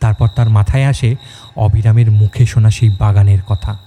তারপর 0.00 0.28
তার 0.28 0.50
মাথায় 0.50 0.84
আসে 0.84 1.16
অবিরামের 1.56 2.10
মুখে 2.10 2.46
শোনা 2.46 2.70
সেই 2.70 2.90
বাগানের 2.98 3.42
কথা। 3.48 3.78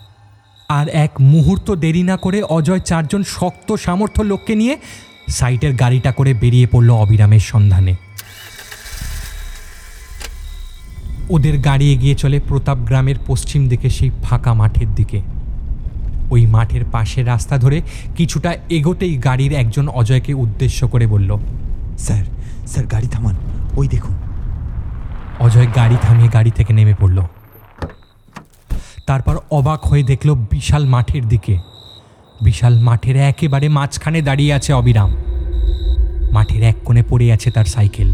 আর 0.70 0.90
এক 0.90 1.12
মুহূর্ত 1.20 1.76
দেরি 1.76 2.04
না 2.04 2.18
করে 2.18 2.44
অজয় 2.44 2.80
চারজন 2.80 3.24
শক্ত 3.24 3.76
সামর্থ্য 3.76 4.22
লোককে 4.22 4.56
নিয়ে 4.56 4.78
সাইটের 5.30 5.76
গাড়িটা 5.76 6.12
করে 6.12 6.34
বেরিয়ে 6.34 6.68
পড়ল 6.68 6.90
অবিরামের 6.92 7.40
সন্ধানে। 7.40 7.96
ওদের 11.30 11.58
গাড়ি 11.58 11.94
এগিয়ে 11.94 12.16
চলে 12.16 12.40
প্রতাপ 12.48 12.78
গ্রামের 12.78 13.16
পশ্চিম 13.28 13.68
দিকে 13.68 13.90
সেই 13.90 14.12
ফাঁকা 14.24 14.54
মাঠের 14.54 14.96
দিকে। 14.96 15.22
ওই 16.30 16.46
মাঠের 16.46 16.86
পাশের 16.92 17.28
রাস্তা 17.28 17.58
ধরে 17.58 17.82
কিছুটা 18.16 18.54
এগোতেই 18.70 19.18
গাড়ির 19.18 19.54
একজন 19.54 19.88
অজয়কে 19.88 20.34
উদ্দেশ্য 20.34 20.88
করে 20.88 21.08
বলল, 21.08 21.38
স্যার 21.98 22.26
স্যার, 22.68 22.86
গাড়ি 22.86 23.08
থামান। 23.08 23.36
ওই 23.78 23.88
দেখুন। 23.88 24.16
অজয় 25.40 25.68
গাড়ি 25.76 25.98
থামিয়ে 26.02 26.30
গাড়ি 26.30 26.52
থেকে 26.52 26.74
নেমে 26.74 26.94
পড়ল। 27.02 27.22
তারপর 29.06 29.38
অবাক 29.52 29.88
হয়ে 29.88 30.04
দেখল 30.04 30.34
বিশাল 30.34 30.86
মাঠের 30.86 31.28
দিকে। 31.28 31.58
বিশাল 32.42 32.80
মাঠের 32.80 33.16
একেবারে 33.16 33.70
মাঝখানে 33.70 34.22
দাঁড়িয়ে 34.22 34.54
আছে 34.54 34.74
অবিরাম। 34.74 35.12
মাঠের 36.32 36.64
এক 36.64 36.76
কোণে 36.86 37.04
পড়ে 37.10 37.32
আছে 37.32 37.52
তার 37.52 37.66
সাইকেল। 37.66 38.14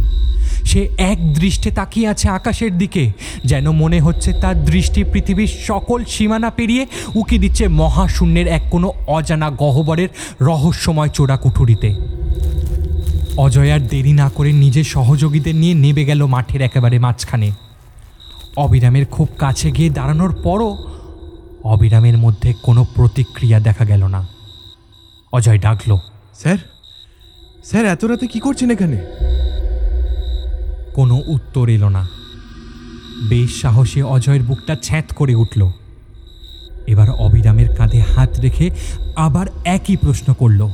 সে 0.66 0.90
এক 0.98 1.34
দৃষ্টে 1.34 1.72
তাকিয়ে 1.72 2.08
আছে 2.08 2.30
আকাশের 2.30 2.78
দিকে, 2.78 3.12
যেন 3.46 3.72
মনে 3.72 4.00
হচ্ছে 4.00 4.34
তার 4.34 4.66
দৃষ্টি 4.66 5.04
পৃথিবীর 5.04 5.48
সকল 5.48 6.04
সীমানা 6.06 6.50
পেরিয়ে 6.50 6.88
উকি 7.16 7.38
দিচ্ছে 7.40 7.68
মহাশূন্যের 7.68 8.48
এক 8.48 8.62
কোনো 8.72 8.94
অজানা 9.08 9.50
গহ্বরের 9.50 10.10
রহস্যময় 10.42 11.10
চোরা 11.10 11.38
কুঠুরিতে 11.38 11.96
অজয় 13.38 13.72
আর 13.72 13.80
দেরি 13.80 14.14
না 14.14 14.30
করে 14.30 14.54
নিজের 14.54 14.84
সহযোগীদের 14.84 15.56
নিয়ে 15.56 15.74
নেবে 15.74 16.06
গেল 16.06 16.26
মাঠের 16.26 16.62
একেবারে 16.62 17.00
মাঝখানে। 17.00 17.52
অবিরামের 18.58 19.06
খুব 19.06 19.30
কাছে 19.38 19.72
গিয়ে 19.72 19.90
দাঁড়ানোর 19.90 20.36
পরও 20.44 20.78
অবিরামের 21.64 22.18
মধ্যে 22.18 22.54
কোনো 22.64 22.86
প্রতিক্রিয়া 22.96 23.60
দেখা 23.60 23.86
গেল 23.86 24.08
না। 24.08 24.28
অজয় 25.34 25.60
ডাকলো 25.60 26.00
স্যার 26.34 26.58
স্যার 27.64 27.86
এত 27.86 28.06
রাতে 28.06 28.28
কি 28.28 28.40
করছেন 28.40 28.72
এখানে? 28.72 28.98
কোনো 30.94 31.22
উত্তর 31.28 31.70
এলো 31.70 31.90
না। 31.90 32.08
বেশ 33.30 33.62
সাহসে 33.62 34.04
অজয়ের 34.04 34.44
বুকটা 34.44 34.76
ছ্যাঁত 34.76 35.14
করে 35.14 35.36
উঠল। 35.36 35.72
এবার 36.88 37.10
অবিরামের 37.10 37.76
কাঁধে 37.76 38.00
হাত 38.00 38.40
রেখে 38.40 38.70
আবার 39.16 39.48
একই 39.66 39.96
প্রশ্ন 39.96 40.34
করল। 40.34 40.70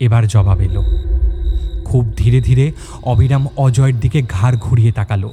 এবার 0.00 0.28
জবাব 0.28 0.60
এলো 0.60 0.82
খুব 1.84 2.12
ধীরে 2.16 2.40
ধীরে 2.40 2.72
অবিরাম 3.02 3.46
অজয়ের 3.56 4.00
দিকে 4.00 4.22
ঘাড় 4.22 4.56
ঘুরিয়ে 4.56 4.92
তাকালো। 4.92 5.32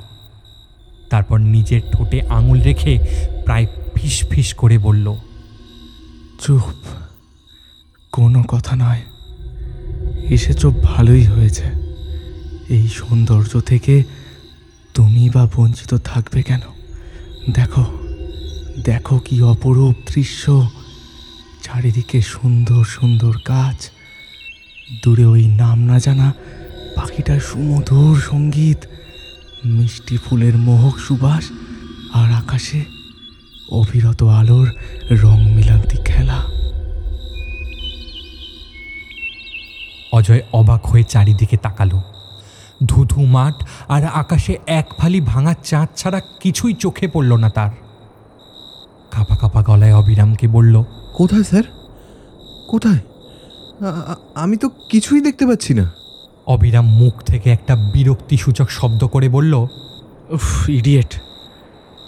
তারপর 1.10 1.38
নিজের 1.38 1.82
ঠোঁটে 1.92 2.22
আঙুল 2.22 2.62
রেখে 2.62 3.00
প্রায় 3.46 3.68
ফিস 3.96 4.26
ফিস 4.30 4.54
করে 4.54 4.78
বলল, 4.78 5.16
চুপ। 6.40 6.78
কোনো 8.12 8.44
কথা 8.44 8.76
নয়। 8.76 9.02
এসেছ 10.30 10.66
ভালোই 10.66 11.24
হয়েছে। 11.24 11.64
এই 12.70 12.88
সৌন্দর্য 12.88 13.62
থেকে 13.62 14.04
তুমি 14.94 15.30
বা 15.30 15.50
বঞ্চিত 15.56 15.94
থাকবে 15.94 16.44
কেন? 16.44 16.62
দেখো 17.54 17.86
দেখো 18.84 19.20
কি 19.20 19.42
অপরূপ 19.42 19.96
দৃশ্য। 20.14 20.70
চারিদিকে 21.64 22.22
সুন্দর 22.22 22.84
সুন্দর 22.84 23.34
গাছ 23.48 23.92
দূরে 25.04 25.26
ওই 25.26 25.48
নাম 25.48 25.80
না 25.80 26.00
জানা 26.00 26.34
পাখিটার 26.96 27.40
সুমধুর 27.40 28.22
সংগীত 28.22 28.78
মিষ্টি 29.66 30.18
ফুলের 30.18 30.58
মোহক 30.58 30.98
সুবাস 30.98 31.50
আর 32.14 32.32
আকাশে 32.32 32.84
অবিরত 33.72 34.24
আলোর 34.24 34.72
রং 35.12 35.52
মিলান্তি 35.52 35.98
খেলা। 36.06 36.44
অজয় 40.12 40.42
অবাক 40.54 40.86
হয়ে 40.86 41.04
চারিদিকে 41.04 41.58
তাকালো। 41.58 42.02
ধুধু 42.86 43.26
মাঠ 43.26 43.66
আর 43.88 44.06
আকাশে 44.06 44.58
এক 44.68 44.88
ফালি 44.98 45.22
ভাঙা 45.22 45.54
চাঁদ 45.64 45.88
ছাড়া 45.98 46.22
কিছুই 46.40 46.74
চোখে 46.74 47.08
পড়ল 47.08 47.36
না 47.36 47.50
তার। 47.50 47.72
কাপা 49.12 49.36
কাপা 49.36 49.64
গলায় 49.64 49.96
অবিরামকে 49.96 50.48
বলল 50.48 50.84
কোথায় 51.14 51.44
স্যার? 51.44 51.64
কোথায়? 52.70 53.00
আমি 54.36 54.56
তো 54.58 54.68
কিছুই 54.90 55.22
দেখতে 55.22 55.44
পাচ্ছি 55.46 55.74
না। 55.74 55.86
অবিরাম 56.48 56.88
মুখ 57.02 57.16
থেকে 57.22 57.48
একটা 57.50 57.74
বিরক্তিসূচক 57.94 58.68
শব্দ 58.70 59.02
করে 59.08 59.30
বলল 59.30 59.54
উফ 60.36 60.70
ইডিয়েট। 60.70 61.12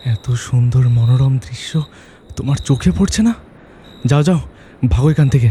এত 0.06 0.26
সুন্দর 0.32 0.84
মনোরম 0.90 1.34
দৃশ্য 1.38 1.72
তোমার 2.38 2.58
চোখে 2.66 2.92
পড়ছে 2.98 3.22
না? 3.24 3.34
যাও 4.06 4.24
যাও 4.24 4.40
ভাগো 4.90 5.08
এখান 5.10 5.28
থেকে। 5.30 5.50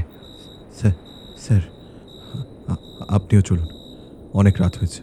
স্যার 0.80 0.94
স্যার 1.44 1.62
আপনিও 3.08 3.40
চলুন 3.40 3.68
অনেক 4.32 4.54
রাত 4.60 4.74
হয়েছে। 4.78 5.00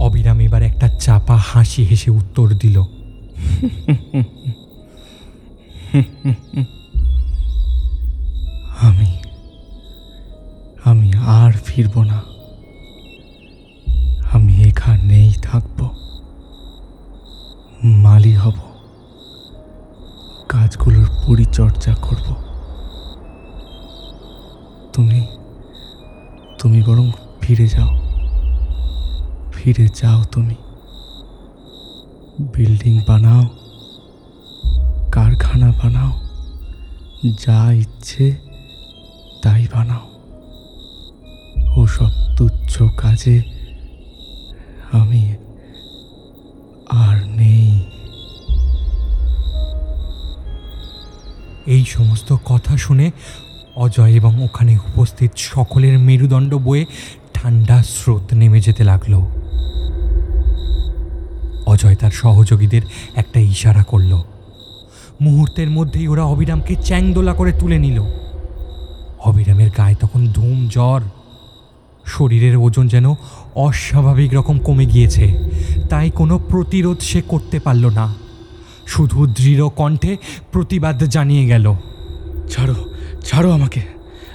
অবিরাম 0.00 0.38
এবার 0.40 0.62
একটা 0.62 0.86
চাপা 0.88 1.36
হাসি 1.36 1.82
হেসে 1.84 2.10
উত্তর 2.10 2.46
দিল। 2.62 2.76
আমি 8.88 9.08
আমি 10.88 11.12
আর 11.26 11.52
ফিরব 11.52 12.02
না। 12.02 12.22
আমি 14.32 14.62
এখানেই 14.62 15.32
থাকব। 15.32 15.88
মালি 17.84 18.34
হব। 18.34 18.52
কাজগুলোর 20.48 21.08
পরিচর্যা 21.26 21.94
করব। 21.94 22.34
তুমি 24.92 25.26
তুমি 26.58 26.82
বরং 26.82 27.10
ফিরে 27.40 27.68
যাও। 27.68 27.88
ফিরে 29.52 29.88
যাও 29.94 30.24
তুমি। 30.24 30.54
বিল্ডিং 32.40 33.00
বানাও। 33.08 33.42
কারখানা 35.12 35.70
বানাও। 35.70 36.12
যা 37.46 37.72
ইচ্ছে 37.72 38.36
তাই 39.42 39.66
বানাও। 39.74 40.07
ওসব 41.76 42.10
তুচ্ছ 42.36 42.82
কাজে 42.96 43.42
আমি 44.92 45.34
আর 46.90 47.24
নেই। 47.26 47.84
এই 51.66 51.84
সমস্ত 51.84 52.36
কথা 52.44 52.76
শুনে 52.76 53.10
অজয় 53.76 54.12
এবং 54.12 54.44
ওখানে 54.44 54.76
উপস্থিত 54.76 55.30
সকলের 55.36 55.98
মেরুদণ্ড 55.98 56.54
বয়ে 56.54 56.86
ঠান্ডা 57.34 57.82
স্রোত 57.82 58.34
নেমে 58.34 58.60
যেতে 58.60 58.84
লাগল। 58.84 59.20
অজয় 61.66 61.94
তার 61.94 62.10
সহযোগীদের 62.10 62.82
একটা 63.14 63.40
ইশারা 63.40 63.82
করল। 63.82 64.22
মুহূর্তের 65.20 65.70
মধ্যেই 65.70 66.08
ওরা 66.08 66.22
অবিরামকে 66.22 66.74
চ্যাংদোলা 66.74 67.34
করে 67.34 67.52
তুলে 67.52 67.78
নিল। 67.78 68.02
অবিরামের 69.24 69.70
গায়ে 69.70 69.94
তখন 69.94 70.26
ধুম, 70.26 70.68
জ্বর 70.68 71.00
শরীরের 72.08 72.56
ওজন 72.56 72.88
যেন 72.88 73.14
অস্বাভাবিক 73.54 74.34
রকম 74.34 74.58
কমে 74.58 74.86
গিয়েছে। 74.86 75.38
তাই 75.90 76.10
কোনো 76.10 76.38
প্রতিরোধ 76.38 77.00
সে 77.00 77.22
করতে 77.28 77.60
পারল 77.60 77.86
না। 77.86 78.14
শুধু 78.86 79.26
দৃঢ় 79.26 79.68
কণ্ঠে 79.68 80.16
প্রতিবাদ 80.52 81.04
জানিয়ে 81.04 81.46
গেল 81.46 81.74
ছাড়ো 82.50 82.74
ছাড়ো 83.24 83.50
আমাকে। 83.52 83.80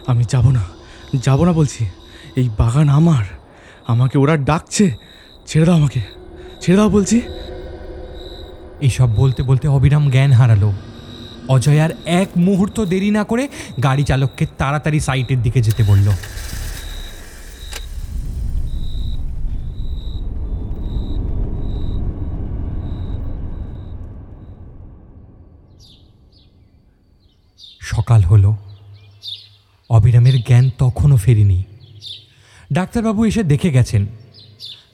আমি 0.08 0.24
যাব 0.30 0.50
না 0.50 0.64
যাব 1.24 1.44
না 1.44 1.54
বলছি। 1.54 1.86
এই 2.36 2.50
বাগান 2.58 2.90
আমার। 2.90 3.26
আমাকে 3.88 4.18
ওরা 4.18 4.38
ডাকছে। 4.38 4.96
ছেড়ে 5.48 5.66
দাও 5.66 5.76
আমাকে। 5.76 6.02
ছেড়ে 6.62 6.78
দাও 6.78 6.90
বলছি। 6.90 7.22
এসব 8.82 9.16
বলতে 9.16 9.44
বলতে 9.44 9.68
অবিরাম 9.68 10.10
জ্ঞান 10.10 10.32
হারালো। 10.32 10.74
অজয় 11.48 11.80
আর 11.80 11.90
এক 12.06 12.30
মুহূর্ত 12.38 12.86
দেরি 12.86 13.12
না 13.12 13.24
করে 13.24 13.48
গাড়ি 13.84 14.04
চালককে 14.04 14.46
তাড়াতাড়ি 14.58 15.00
সাইটের 15.00 15.42
দিকে 15.42 15.62
যেতে 15.62 15.84
বলল। 15.84 16.08
সকাল 27.84 28.22
হলো। 28.22 28.56
অবিরামের 29.90 30.42
জ্ঞান 30.42 30.70
তখনও 30.78 31.18
ফেরেনি। 31.18 31.64
ডাক্তারবাবু 32.74 33.26
এসে 33.26 33.44
দেখে 33.44 33.72
গেছেন। 33.72 34.06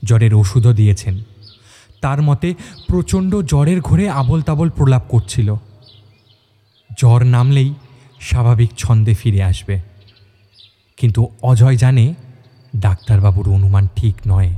জ্বরের 0.04 0.34
ওষুধও 0.34 0.74
দিয়েছেন। 0.74 1.24
তার 2.02 2.22
মতে 2.22 2.54
প্রচণ্ড 2.88 3.42
জ্বরের 3.42 3.82
ঘোরে 3.82 4.10
আবল 4.10 4.42
তাবল 4.42 4.70
প্রলাপ 4.70 5.04
করছিল। 5.10 5.56
জ্বর 6.98 7.24
নামলেই 7.24 7.74
স্বাভাবিক 8.20 8.70
ছন্দে 8.78 9.14
ফিরে 9.14 9.44
আসবে। 9.44 9.82
কিন্তু 10.98 11.28
অজয় 11.42 11.78
জানে 11.78 12.14
ডাক্তারবাবুর 12.78 13.54
অনুমান 13.54 13.88
ঠিক 13.96 14.16
নয়। 14.28 14.54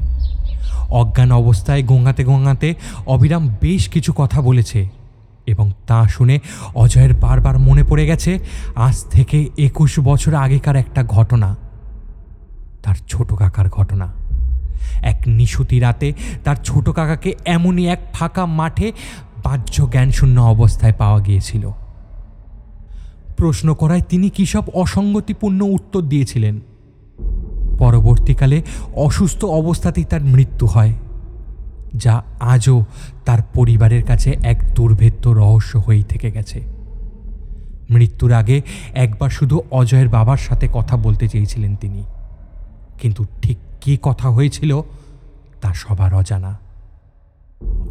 অজ্ঞান 0.90 1.32
অবস্থায় 1.32 1.84
গোঙাতে 1.84 2.24
গোঙাতে 2.24 2.76
অবিরাম 3.06 3.56
বেশ 3.62 3.90
কিছু 3.90 4.14
কথা 4.14 4.42
বলেছে। 4.42 5.01
এবং 5.48 5.72
তা 5.88 6.08
শুনে 6.08 6.40
অজয়ের 6.76 7.14
বারবার 7.14 7.60
মনে 7.60 7.84
পড়ে 7.84 8.06
গেছে, 8.06 8.40
আজ 8.76 9.06
থেকে 9.06 9.50
একুশ 9.58 10.00
বছর 10.00 10.34
আগেকার 10.34 10.76
একটা 10.76 11.04
ঘটনা, 11.04 11.56
তার 12.84 12.96
ছোট 13.08 13.34
কাকার 13.34 13.70
ঘটনা। 13.70 14.14
এক 15.02 15.22
নিশুতি 15.28 15.80
রাতে 15.80 16.14
তার 16.44 16.56
ছোট 16.56 16.90
কাকাকে 16.90 17.36
এমনই 17.46 17.88
এক 17.88 18.00
ফাঁকা 18.14 18.46
মাঠে 18.46 18.92
বাহ্য 19.44 19.88
জ্ঞানশূন্য 19.92 20.42
অবস্থায় 20.42 20.94
পাওয়া 20.98 21.20
গিয়েছিল। 21.20 21.72
প্রশ্ন 23.38 23.74
করায় 23.74 24.02
তিনি 24.02 24.30
কী 24.30 24.46
সব 24.46 24.70
অসঙ্গতিপূর্ণ 24.74 25.62
উত্তর 25.62 26.02
দিয়েছিলেন? 26.02 26.60
পরবর্তীকালে 27.80 28.64
অসুস্থ 28.96 29.46
অবস্থাতেই 29.46 30.04
তার 30.04 30.22
মৃত্যু 30.22 30.68
হয়। 30.68 30.94
যা 31.96 32.24
আজও 32.40 32.86
তার 33.26 33.40
পরিবারের 33.54 34.04
কাছে 34.04 34.38
এক 34.44 34.64
দুর্ভেদ্য 34.76 35.30
রহস্য 35.30 35.78
হয়েই 35.78 36.04
থেকে 36.04 36.32
গেছে। 36.32 36.62
মৃত্যুর 37.90 38.32
আগে 38.32 38.62
একবার 38.94 39.30
শুধু 39.30 39.62
অজয়ের 39.72 40.10
বাবার 40.10 40.38
সাথে 40.38 40.68
কথা 40.74 40.98
বলতে 40.98 41.28
চেয়েছিলেন 41.28 41.76
তিনি। 41.76 42.04
কিন্তু 43.02 43.26
ঠিক 43.42 43.58
কী 43.82 43.98
কথা 44.02 44.30
হয়েছিল, 44.30 44.82
তা 45.62 45.74
সবার 45.74 46.14
অজানা। 46.14 46.60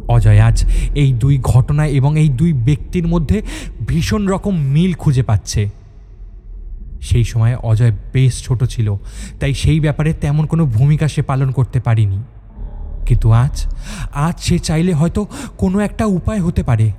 অজয় 0.07 0.39
আজ 0.39 0.65
এই 0.95 1.13
দুই 1.13 1.39
ঘটনা 1.43 1.87
এবং 1.87 2.19
এই 2.19 2.29
দুই 2.29 2.53
ব্যক্তির 2.53 3.07
মধ্যে 3.07 3.41
ভীষণ 3.87 4.27
রকম 4.27 4.57
মিল 4.57 4.93
খুঁজে 4.93 5.23
পাচ্ছে। 5.23 5.69
সেই 7.01 7.23
সময় 7.23 7.55
অজয় 7.55 7.91
বেশ 8.13 8.43
ছোট 8.43 8.63
ছিল, 8.63 8.95
তাই 9.39 9.53
সেই 9.53 9.79
ব্যাপারে 9.79 10.13
তেমন 10.13 10.45
কোনো 10.45 10.65
ভূমিকা 10.65 11.07
সে 11.07 11.21
পালন 11.21 11.51
করতে 11.51 11.79
পারেনি। 11.79 12.23
কিন্তু 13.05 13.31
আজ 13.31 13.75
আজ 14.13 14.39
সে 14.39 14.59
চাইলে 14.59 14.93
হয়তো 14.93 15.27
কোনো 15.57 15.79
একটা 15.79 16.05
উপায় 16.05 16.41
হতে 16.41 16.63
পারে। 16.63 16.91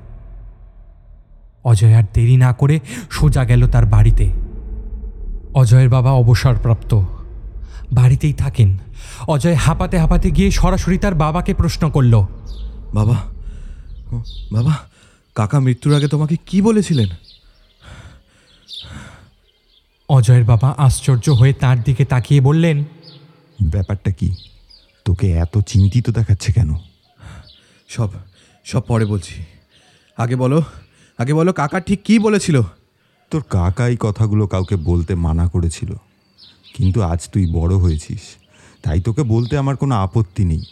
অজয় 1.65 1.95
আর 1.95 2.03
দেরি 2.15 2.37
না 2.37 2.53
করে 2.53 2.81
সোজা 3.11 3.45
গেল 3.45 3.67
তার 3.67 3.87
বাড়িতে। 3.87 4.33
অজয়ের 5.55 5.89
বাবা 5.89 6.13
অবসরপ্রাপ্ত। 6.13 6.95
বাড়িতেই 7.93 8.33
থাকেন। 8.33 8.79
অজয় 9.29 9.55
হাঁপাতে 9.55 9.99
হাঁপাতে 9.99 10.31
গিয়ে 10.31 10.51
সরাসরি 10.51 10.99
তার 10.99 11.15
বাবাকে 11.15 11.55
প্রশ্ন 11.55 11.91
করল 11.91 12.27
বাবা 12.95 13.17
বাবা 14.53 14.73
কাকা 15.35 15.61
মৃত্যুর 15.61 15.95
আগে 15.95 16.09
তোমাকে 16.09 16.37
কি 16.47 16.63
বলেছিলেন? 16.63 17.09
অজয়ের 20.09 20.45
বাবা 20.45 20.75
আশ্চর্য 20.77 21.31
হয়ে 21.31 21.53
তার 21.53 21.83
দিকে 21.83 22.05
তাকিয়ে 22.05 22.41
বললেন 22.41 22.85
ব্যাপারটা 23.63 24.11
কি? 24.11 24.35
তোকে 25.05 25.31
এত 25.33 25.59
চিন্তিত 25.59 26.11
দেখাচ্ছে 26.11 26.53
কেন? 26.53 26.75
সব 27.89 28.09
সব 28.65 28.81
পরে 28.81 29.05
বলছি। 29.05 29.45
আগে 30.17 30.37
বলো 30.37 30.63
আগে 31.19 31.35
বলো 31.35 31.53
কাকা 31.53 31.81
ঠিক 31.81 32.03
কি 32.05 32.19
বলেছিল? 32.19 32.63
তোর 33.31 33.43
কাকা 33.51 33.89
এই 33.89 33.97
কথাগুলো 34.01 34.47
কাউকে 34.47 34.77
বলতে 34.77 35.15
মানা 35.15 35.49
করেছিল। 35.49 35.95
কিন্তু 36.75 37.03
আজ 37.03 37.29
তুই 37.33 37.47
বড় 37.47 37.77
হয়েছিস। 37.77 38.21
তাই 38.83 39.01
তোকে 39.01 39.23
বলতে 39.23 39.59
আমার 39.59 39.77
কোনো 39.77 39.95
আপত্তি 39.95 40.45
নেই। 40.45 40.65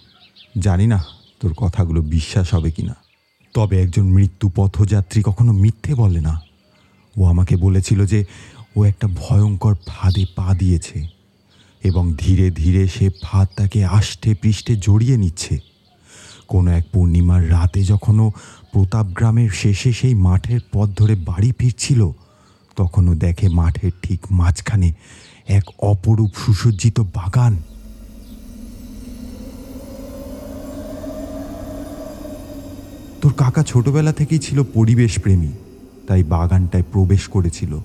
জানি 0.59 0.87
না 0.87 1.05
তোর 1.41 1.55
কথাগুলো 1.55 2.03
বিশ্বাস 2.03 2.55
হবে 2.55 2.71
কি 2.71 2.83
না 2.83 2.97
তবে 3.55 3.83
একজন 3.83 4.03
মৃত্যু 4.03 4.51
পথযাত্রী 4.57 5.23
কখনো 5.23 5.53
মিথ্যে 5.53 5.95
বলে 5.95 6.21
না। 6.21 6.41
ও 7.19 7.25
আমাকে 7.25 7.57
বলেছিল 7.57 8.07
যে 8.07 8.25
ও 8.77 8.85
একটা 8.85 9.09
ভয়ঙ্কর 9.09 9.75
ফাঁদে 9.87 10.25
পা 10.37 10.55
দিয়েছে। 10.55 11.20
এবং 11.85 12.15
ধীরে 12.19 12.51
ধীরে 12.51 12.89
সে 12.89 13.11
ফাঁদ 13.23 13.49
তাকে 13.57 13.85
আষ্টে 13.85 14.35
পৃষ্ঠে 14.35 14.77
জড়িয়ে 14.77 15.17
নিচ্ছে। 15.17 15.59
কোনো 16.49 16.71
এক 16.71 16.85
পূর্ণিমার 16.93 17.51
রাতে 17.51 17.83
যখনও 17.83 18.33
প্রতাপ 18.73 19.07
গ্রামের 19.07 19.51
শেষে 19.51 19.93
সেই 19.93 20.15
মাঠের 20.15 20.61
পথ 20.73 20.89
ধরে 20.97 21.15
বাড়ি 21.15 21.53
ফিরছিল, 21.59 22.11
তখনও 22.77 23.15
দেখে 23.15 23.49
মাঠের 23.49 23.91
ঠিক 24.03 24.21
মাঝখানে 24.31 24.93
এক 25.49 25.65
অপরূপ 25.79 26.31
সুসজ্জিত 26.47 27.01
বাগান। 27.01 27.57
তোর 33.21 33.33
কাকা 33.33 33.63
ছোটবেলা 33.63 34.13
থেকেই 34.13 34.39
ছিল 34.39 34.63
পরিবেশ 34.63 35.19
প্রেমী 35.19 35.53
তাই 36.07 36.23
বাগানটায় 36.25 36.85
প্রবেশ 36.93 37.29
করেছিল। 37.29 37.81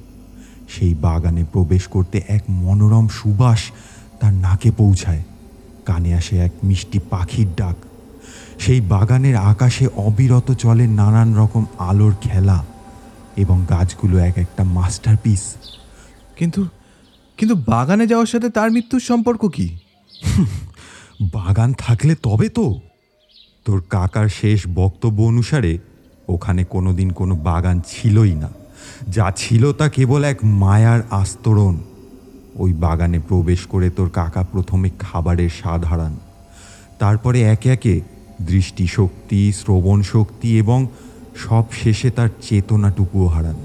সেই 0.69 0.93
বাগানে 0.93 1.43
প্রবেশ 1.51 1.88
করতে 1.88 2.21
এক 2.28 2.43
মনোরম 2.49 3.08
সুবাস 3.08 3.60
তার 4.19 4.34
নাকে 4.34 4.71
পৌঁছায়। 4.71 5.23
কানে 5.86 6.13
আসে 6.13 6.38
এক 6.38 6.51
মিষ্টি 6.63 6.99
পাখির 6.99 7.47
ডাক। 7.56 7.75
সেই 8.60 8.82
বাগানের 8.82 9.36
আকাশে 9.36 9.88
অবিরত 9.95 10.51
চলে 10.51 10.88
নানান 10.88 11.36
রকম 11.36 11.65
আলোর 11.80 12.15
খেলা 12.21 12.65
এবং 13.38 13.65
গাছগুলো 13.69 14.17
এক 14.17 14.38
একটা 14.38 14.63
মাস্টারপিস। 14.63 15.56
কিন্তু 16.38 16.65
কিন্তু 17.38 17.56
বাগানে 17.56 18.08
যাওয়ার 18.08 18.28
সাথে 18.28 18.49
তার 18.49 18.71
মৃত্যুর 18.71 18.99
সম্পর্ক 18.99 19.45
কি? 19.45 19.78
বাগান 21.21 21.73
থাকলে 21.78 22.15
তবে 22.15 22.49
তো। 22.49 22.80
তোর 23.65 23.84
কাকার 23.89 24.30
শেষ 24.30 24.67
বক্তব্য 24.75 25.23
অনুসারে 25.23 25.78
ওখানে 26.30 26.63
কোনোদিন 26.63 27.10
কোনো 27.10 27.36
বাগান 27.36 27.82
ছিলই 27.88 28.36
না। 28.36 28.49
যা 29.10 29.32
ছিল 29.36 29.74
তা 29.74 29.89
কেবল 29.89 30.24
এক 30.24 30.38
মায়ার 30.43 31.02
আস্তরণ। 31.10 31.78
ওই 32.56 32.74
বাগানে 32.74 33.19
প্রবেশ 33.19 33.65
করে 33.65 33.89
তোর 33.89 34.10
কাকা 34.10 34.43
প্রথমে 34.43 34.89
খাবারের 35.00 35.50
স্বাদ 35.50 35.86
হারান। 35.86 36.15
তারপরে 37.00 37.41
একে 37.41 37.69
একে 37.69 38.02
দৃষ্টিশক্তি 38.41 39.52
শ্রবণ 39.52 40.02
শক্তি 40.02 40.58
এবং 40.58 40.88
সব 41.36 41.63
শেষে 41.84 42.10
তার 42.10 42.30
চেতনাটুকুও 42.41 43.28
হারান। 43.28 43.56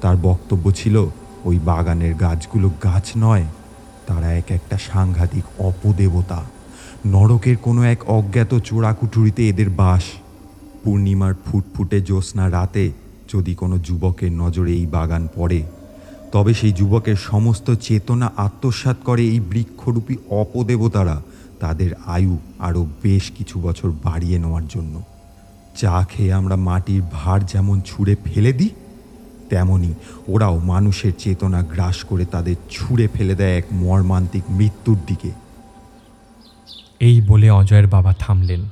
তার 0.00 0.16
বক্তব্য 0.22 0.72
ছিল, 0.72 1.06
ওই 1.44 1.58
বাগানের 1.64 2.14
গাছগুলো 2.14 2.70
গাছ 2.82 3.10
নয়, 3.16 3.44
তারা 4.06 4.32
এক 4.32 4.50
একটা 4.50 4.78
সাংঘাতিক 4.92 5.44
অপদেবতা। 5.58 6.44
নরকের 7.06 7.56
কোনো 7.56 7.82
এক 7.82 8.10
অজ্ঞাত 8.10 8.54
চোরাকুঠুরিতে 8.54 9.48
এদের 9.48 9.70
বাস। 9.70 10.02
পূর্ণিমার 10.84 11.34
ফুটফুটে 11.46 12.00
জ্যোৎস্না 12.00 12.50
রাতে 12.50 12.92
যদি 13.32 13.54
কোনো 13.54 13.78
যুবকের 13.78 14.32
নজরে 14.32 14.72
এই 14.72 14.86
বাগান 14.86 15.28
পড়ে, 15.34 15.62
তবে 16.32 16.54
সেই 16.54 16.72
যুবকের 16.72 17.16
সমস্ত 17.16 17.70
চেতনা 17.74 18.30
আত্মসাৎ 18.36 18.96
করে 19.04 19.22
এই 19.22 19.40
বৃক্ষরূপী 19.40 20.16
অপদেবতারা 20.30 21.22
তাদের 21.60 21.90
আয়ু 22.06 22.38
আরও 22.58 22.86
বেশ 23.02 23.30
কিছু 23.30 23.60
বছর 23.60 23.88
বাড়িয়ে 23.90 24.38
নেওয়ার 24.38 24.66
জন্য। 24.68 25.02
চা 25.76 26.06
খেয়ে 26.10 26.32
আমরা 26.32 26.56
মাটির 26.56 27.02
ভার 27.12 27.46
যেমন 27.46 27.80
ছুঁড়ে 27.80 28.16
ফেলে 28.24 28.52
দিই, 28.52 28.70
তেমনি 29.50 29.94
ওরাও 30.28 30.58
মানুষের 30.58 31.12
চেতনা 31.18 31.62
গ্রাস 31.62 32.04
করে 32.04 32.24
তাদের 32.24 32.56
ছুঁড়ে 32.70 33.08
ফেলে 33.14 33.34
দেয় 33.34 33.56
এক 33.58 33.64
মর্মান্তিক 33.72 34.44
মৃত্যুর 34.50 34.98
দিকে। 35.06 35.30
এই 37.00 37.20
বলে 37.20 37.50
অজয়ের 37.50 37.86
বাবা 37.86 38.12
থামলেন। 38.18 38.62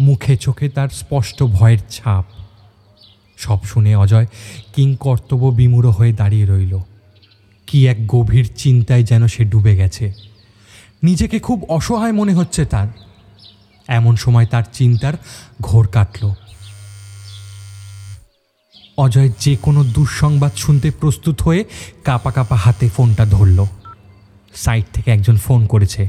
মুখে 0.00 0.36
চোখে 0.36 0.68
তার 0.68 0.88
স্পষ্ট 0.88 1.42
ভয়ের 1.42 1.78
ছাপ 1.90 2.24
সব 3.40 3.64
শুনে 3.64 3.96
অজয় 3.96 4.26
কিংকর্তব্য 4.74 5.46
বিমূঢ় 5.46 5.90
হয়ে 5.90 6.12
দাঁড়িয়ে 6.12 6.46
রইল। 6.46 6.78
কি 7.66 7.88
এক 7.88 7.98
গভীর 8.06 8.46
চিন্তায় 8.56 9.02
যেন 9.02 9.26
সে 9.26 9.44
ডুবে 9.44 9.76
গেছে। 9.76 10.12
নিজেকে 11.02 11.38
খুব 11.38 11.64
অসহায় 11.68 12.12
মনে 12.12 12.34
হচ্ছে 12.34 12.64
তার। 12.64 12.88
এমন 13.88 14.16
সময় 14.16 14.46
তার 14.46 14.62
চিন্তার 14.72 15.14
ঘোর 15.60 15.86
কাটল। 15.86 16.32
অজয় 18.96 19.30
যে 19.38 19.56
কোনো 19.56 19.84
দুঃসংবাদ 19.84 20.52
শুনতে 20.54 20.90
প্রস্তুত 20.90 21.42
হয়ে 21.42 21.64
কাপা 22.04 22.30
কাপা 22.30 22.56
হাতে 22.56 22.88
ফোনটা 22.88 23.24
ধরল। 23.24 23.64
সাইড 24.54 24.84
থেকে 24.92 25.10
একজন 25.10 25.36
ফোন 25.36 25.66
করেছে। 25.66 26.02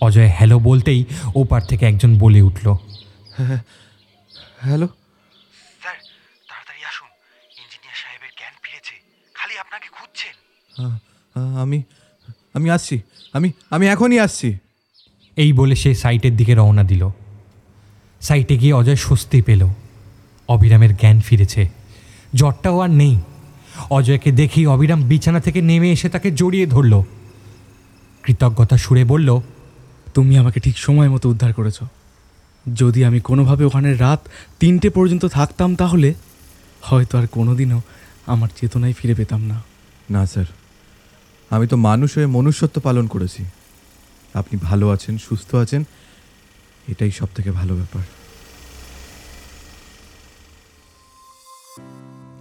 অজয় 0.00 0.30
হ্যালো 0.36 0.58
বলতেই 0.58 1.04
ওপার 1.34 1.62
থেকে 1.62 1.86
একজন 1.86 2.18
বলে 2.18 2.40
উঠল। 2.42 2.66
হ্যালো 4.60 4.88
স্যার 5.82 5.96
তাড়াতাড়ি 6.48 6.82
আসুন 6.90 7.10
ইঞ্জিনিয়ার 7.62 7.98
সাহেবের 8.02 8.32
জ্ঞান 8.38 8.54
ফিরেছে 8.62 8.94
খালি 9.34 9.54
আপনাকে 9.58 9.88
খুঁজছেন 9.92 10.34
আমি 11.60 11.82
আমি 12.54 12.70
আসছি। 12.70 13.00
আমি 13.32 13.52
আমি 13.70 13.86
এখনই 13.86 14.18
আসছি। 14.18 14.58
এই 15.36 15.52
বলে 15.52 15.74
সে 15.74 15.94
সাইটের 15.94 16.36
দিকে 16.36 16.54
রওনা 16.54 16.84
দিল। 16.84 17.08
সাইটে 18.20 18.58
গিয়ে 18.58 18.72
অজয় 18.72 18.96
স্বস্তি 18.96 19.42
পেল। 19.42 19.68
অবিরামের 20.48 20.96
জ্ঞান 20.96 21.20
ফিরেছে। 21.20 21.68
জ্বরটাও 22.34 22.80
আর 22.80 22.90
নেই। 22.90 23.20
অজয়কে 23.90 24.32
দেখেই 24.32 24.66
অবিরাম 24.66 25.02
বিছানা 25.02 25.40
থেকে 25.40 25.62
নেমে 25.62 25.92
এসে 25.92 26.08
তাকে 26.08 26.30
জড়িয়ে 26.30 26.66
ধরল। 26.66 27.02
কৃতজ্ঞতা 28.22 28.76
সুরে 28.76 29.04
বলল 29.04 29.40
তুমি 30.14 30.38
আমাকে 30.38 30.60
ঠিক 30.60 30.78
সময় 30.78 31.08
মতো 31.08 31.28
উদ্ধার 31.28 31.52
করেছ। 31.52 31.78
যদি 32.76 33.04
আমি 33.04 33.20
কোনোভাবে 33.20 33.64
ওখানে 33.64 33.94
রাত 33.94 34.28
তিনটে 34.60 34.90
পর্যন্ত 34.90 35.24
থাকতাম 35.24 35.76
তাহলে 35.76 36.14
হয়তো 36.82 37.18
আর 37.18 37.26
কোনোদিনও 37.26 37.80
আমার 38.26 38.48
চেতনায় 38.60 38.92
ফিরে 38.92 39.14
পেতাম 39.14 39.42
না। 39.42 39.62
না 40.10 40.26
স্যার। 40.26 40.44
আমি 41.52 41.66
তো 41.66 41.76
মানুষ 41.76 42.16
হয়ে 42.16 42.26
মনুষ্যত্ব 42.26 42.80
পালন 42.80 43.06
করেছি। 43.06 43.44
আপনি 44.34 44.58
ভালো 44.62 44.90
আছেন, 44.90 45.18
সুস্থ 45.18 45.54
আছেন, 45.54 45.84
এটাই 46.88 47.10
সব 47.10 47.26
থেকে 47.34 47.50
ভালো 47.50 47.74
ব্যাপার। 47.74 48.02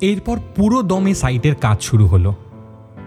এরপর 0.02 0.39
পুরো 0.56 0.82
দমে 0.82 1.15
সাইটের 1.15 1.56
কাজ 1.56 1.82
শুরু 1.82 2.08
হলো। 2.08 2.36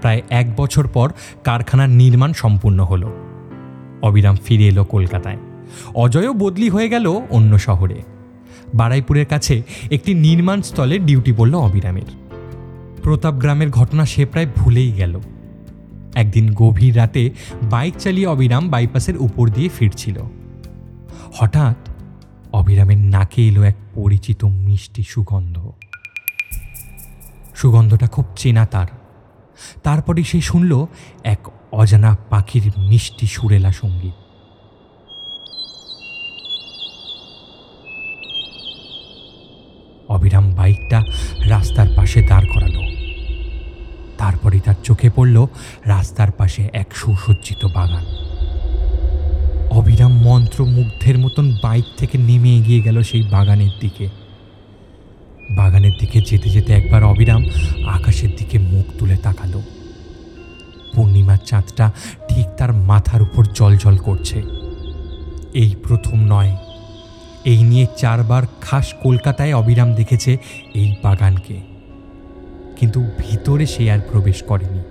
প্রায় 0.01 0.23
এক 0.31 0.57
বছর 0.57 0.89
পর 0.89 1.13
কারখানার 1.45 1.91
নির্মাণ 1.91 2.33
সম্পূর্ণ 2.33 2.85
হলো। 2.85 3.13
অবিরাম 4.03 4.37
ফিরে 4.37 4.69
এলো 4.69 4.85
কলকাতায়। 4.85 5.37
অজয়ও 5.95 6.33
বদলি 6.33 6.69
হয়ে 6.69 6.89
গেল 6.89 7.21
অন্য 7.31 7.59
শহরে। 7.59 8.03
বারাইপুরের 8.75 9.27
কাছে 9.27 9.63
একটি 9.91 10.15
নির্মাণ 10.15 10.63
স্থলে 10.63 10.99
ডিউটি 10.99 11.33
পড়ল 11.33 11.55
অবিরামের। 11.55 12.37
প্রতাপ 13.03 13.35
গ্রামের 13.35 13.71
ঘটনা 13.71 14.07
সে 14.07 14.27
প্রায় 14.27 14.47
ভুলেই 14.57 14.93
গেল। 14.93 15.21
একদিন 16.15 16.55
গভীর 16.55 16.97
রাতে 16.97 17.31
বাইক 17.63 17.97
চালিয়ে 17.97 18.27
অবিরাম 18.27 18.69
বাইপাসের 18.69 19.17
উপর 19.17 19.49
দিয়ে 19.49 19.69
ফিরছিল। 19.69 20.19
হঠাৎ 21.35 21.77
অবিরামের 22.53 22.99
নাকে 22.99 23.49
এলো 23.49 23.63
এক 23.63 23.77
পরিচিত 23.95 24.45
মিষ্টি 24.45 25.03
সুগন্ধ। 25.03 25.71
সুগন্ধটা 27.55 28.07
খুব 28.07 28.25
চেনা 28.37 28.67
তার। 28.67 28.87
তারপরে 29.83 30.23
সে 30.23 30.41
শুনল 30.41 30.87
এক 31.25 31.39
অজানা 31.73 32.17
পাখির 32.31 32.73
মিষ্টি 32.79 33.27
সুরেলা 33.27 33.73
সংগীত। 33.73 34.13
অবিরাম 40.09 40.53
বাইকটা 40.53 41.03
রাস্তার 41.45 41.87
পাশে 41.97 42.23
দাঁড় 42.23 42.47
করালো। 42.55 42.94
তারপরে 44.25 44.61
তার 44.61 44.75
চোখে 44.85 45.11
পড়ল 45.11 45.47
রাস্তার 45.85 46.31
পাশে 46.31 46.69
এক 46.73 46.97
সুসজ্জিত 46.97 47.65
বাগান। 47.65 48.05
অবিরাম 49.71 50.13
মন্ত্রমুগ্ধের 50.13 51.19
মতন 51.19 51.57
বাইক 51.63 51.85
থেকে 51.97 52.19
নেমে 52.19 52.57
এগিয়ে 52.57 52.81
গেল 52.83 53.03
সেই 53.03 53.23
বাগানের 53.23 53.71
দিকে। 53.81 54.09
বাগানের 55.51 55.93
দিকে 56.01 56.21
যেতে 56.21 56.51
যেতে 56.51 56.73
একবার 56.73 57.05
অবিরাম 57.05 57.45
আকাশের 57.87 58.29
দিকে 58.37 58.59
মুখ 58.59 58.85
তুলে 58.99 59.17
তাকালো। 59.17 59.63
পূর্ণিমার 60.95 61.39
চাঁদটা 61.47 61.93
ঠিক 62.29 62.47
তার 62.59 62.73
মাথার 62.73 63.23
উপর 63.23 63.45
জলজল 63.55 63.97
করছে। 63.97 64.43
এই 65.55 65.75
প্রথম 65.89 66.19
নয়। 66.21 66.57
এই 67.45 67.63
নিয়ে 67.63 67.87
চারবার 67.97 68.43
খাস 68.61 68.95
কলকাতায় 69.03 69.55
অবিরাম 69.55 69.95
দেখেছে 69.95 70.37
এই 70.75 70.95
বাগানকে। 71.03 71.74
কিন্তু 72.81 73.01
ভিতরে 73.19 73.67
সে 73.67 73.91
আর 73.91 73.99
প্রবেশ 74.13 74.43
করেনি। 74.43 74.83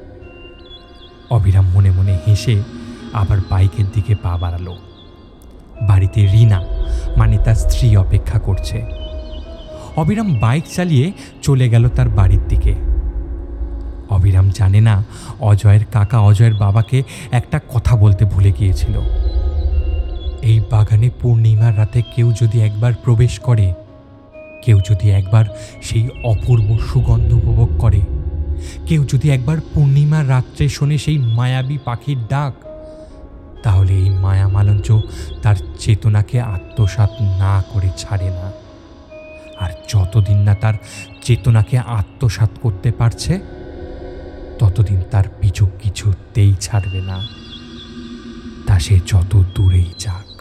অবিরাম 1.29 1.65
মনে 1.73 1.91
মনে 1.91 2.17
হেসে 2.27 2.61
আবার 3.13 3.37
বাইকের 3.49 3.85
দিকে 3.93 4.15
পা 4.15 4.37
বাড়ালো। 4.37 4.75
বাড়িতে 5.81 6.25
রিনা 6.25 6.63
মানে 7.17 7.37
তার 7.37 7.55
স্ত্রী, 7.55 7.95
অপেক্ষা 7.95 8.39
করছে। 8.39 8.85
অবিরাম 9.95 10.39
বাইক 10.39 10.63
চালিয়ে 10.75 11.11
চলে 11.41 11.69
গেল 11.69 11.89
তার 11.89 12.09
বাড়ির 12.09 12.47
দিকে। 12.49 12.75
অবিরাম 14.09 14.49
জানে 14.49 14.81
না 14.81 15.03
অজয়ের 15.39 15.85
কাকা 15.91 16.19
অজয়ের 16.19 16.53
বাবাকে 16.53 17.03
একটা 17.31 17.59
কথা 17.73 17.95
বলতে 17.95 18.25
ভুলে 18.25 18.51
গিয়েছিল। 18.51 18.99
এই 20.41 20.61
বাগানে 20.71 21.09
পূর্ণিমার 21.21 21.77
রাতে 21.77 22.01
কেউ 22.15 22.33
যদি 22.41 22.61
একবার 22.61 22.93
প্রবেশ 23.03 23.39
করে 23.39 23.73
কেউ 24.65 24.79
যদি 24.89 25.09
একবার 25.09 25.45
সেই 25.81 26.09
অপূর্ব 26.23 26.77
সুগন্ধ 26.77 27.33
উপভোগ 27.33 27.69
করে, 27.79 28.01
কেউ 28.87 29.05
যদি 29.13 29.29
একবার 29.29 29.57
পূর্ণিমার 29.73 30.29
রাত্রে 30.29 30.69
শোনে 30.69 30.97
সেই 30.97 31.17
মায়াবী 31.17 31.77
পাখির 31.85 32.17
ডাক, 32.29 32.53
তাহলে 33.63 33.93
এই 33.93 34.09
মায়া 34.09 34.47
মালঞ্চ 34.47 34.87
তার 35.41 35.55
চেতনাকে 35.79 36.37
আত্মসাৎ 36.41 37.11
না 37.21 37.63
করে 37.73 37.89
ছাড়ে 37.97 38.29
না। 38.29 38.47
আর 39.59 39.71
যতদিন 39.89 40.37
না 40.37 40.55
তার 40.55 40.73
চেতনাকে 41.23 41.77
আত্মসাৎ 41.77 42.49
করতে 42.61 42.91
পারছে, 42.91 43.33
ততদিন 44.59 44.99
তার 45.11 45.23
পিছু 45.41 45.65
কিছুতেই 45.83 46.53
ছাড়বে 46.61 47.01
না। 47.01 47.17
তা 48.67 48.79
সে 48.79 48.95
যত 49.07 49.43
দূরেই 49.55 49.89
যাক। 49.99 50.32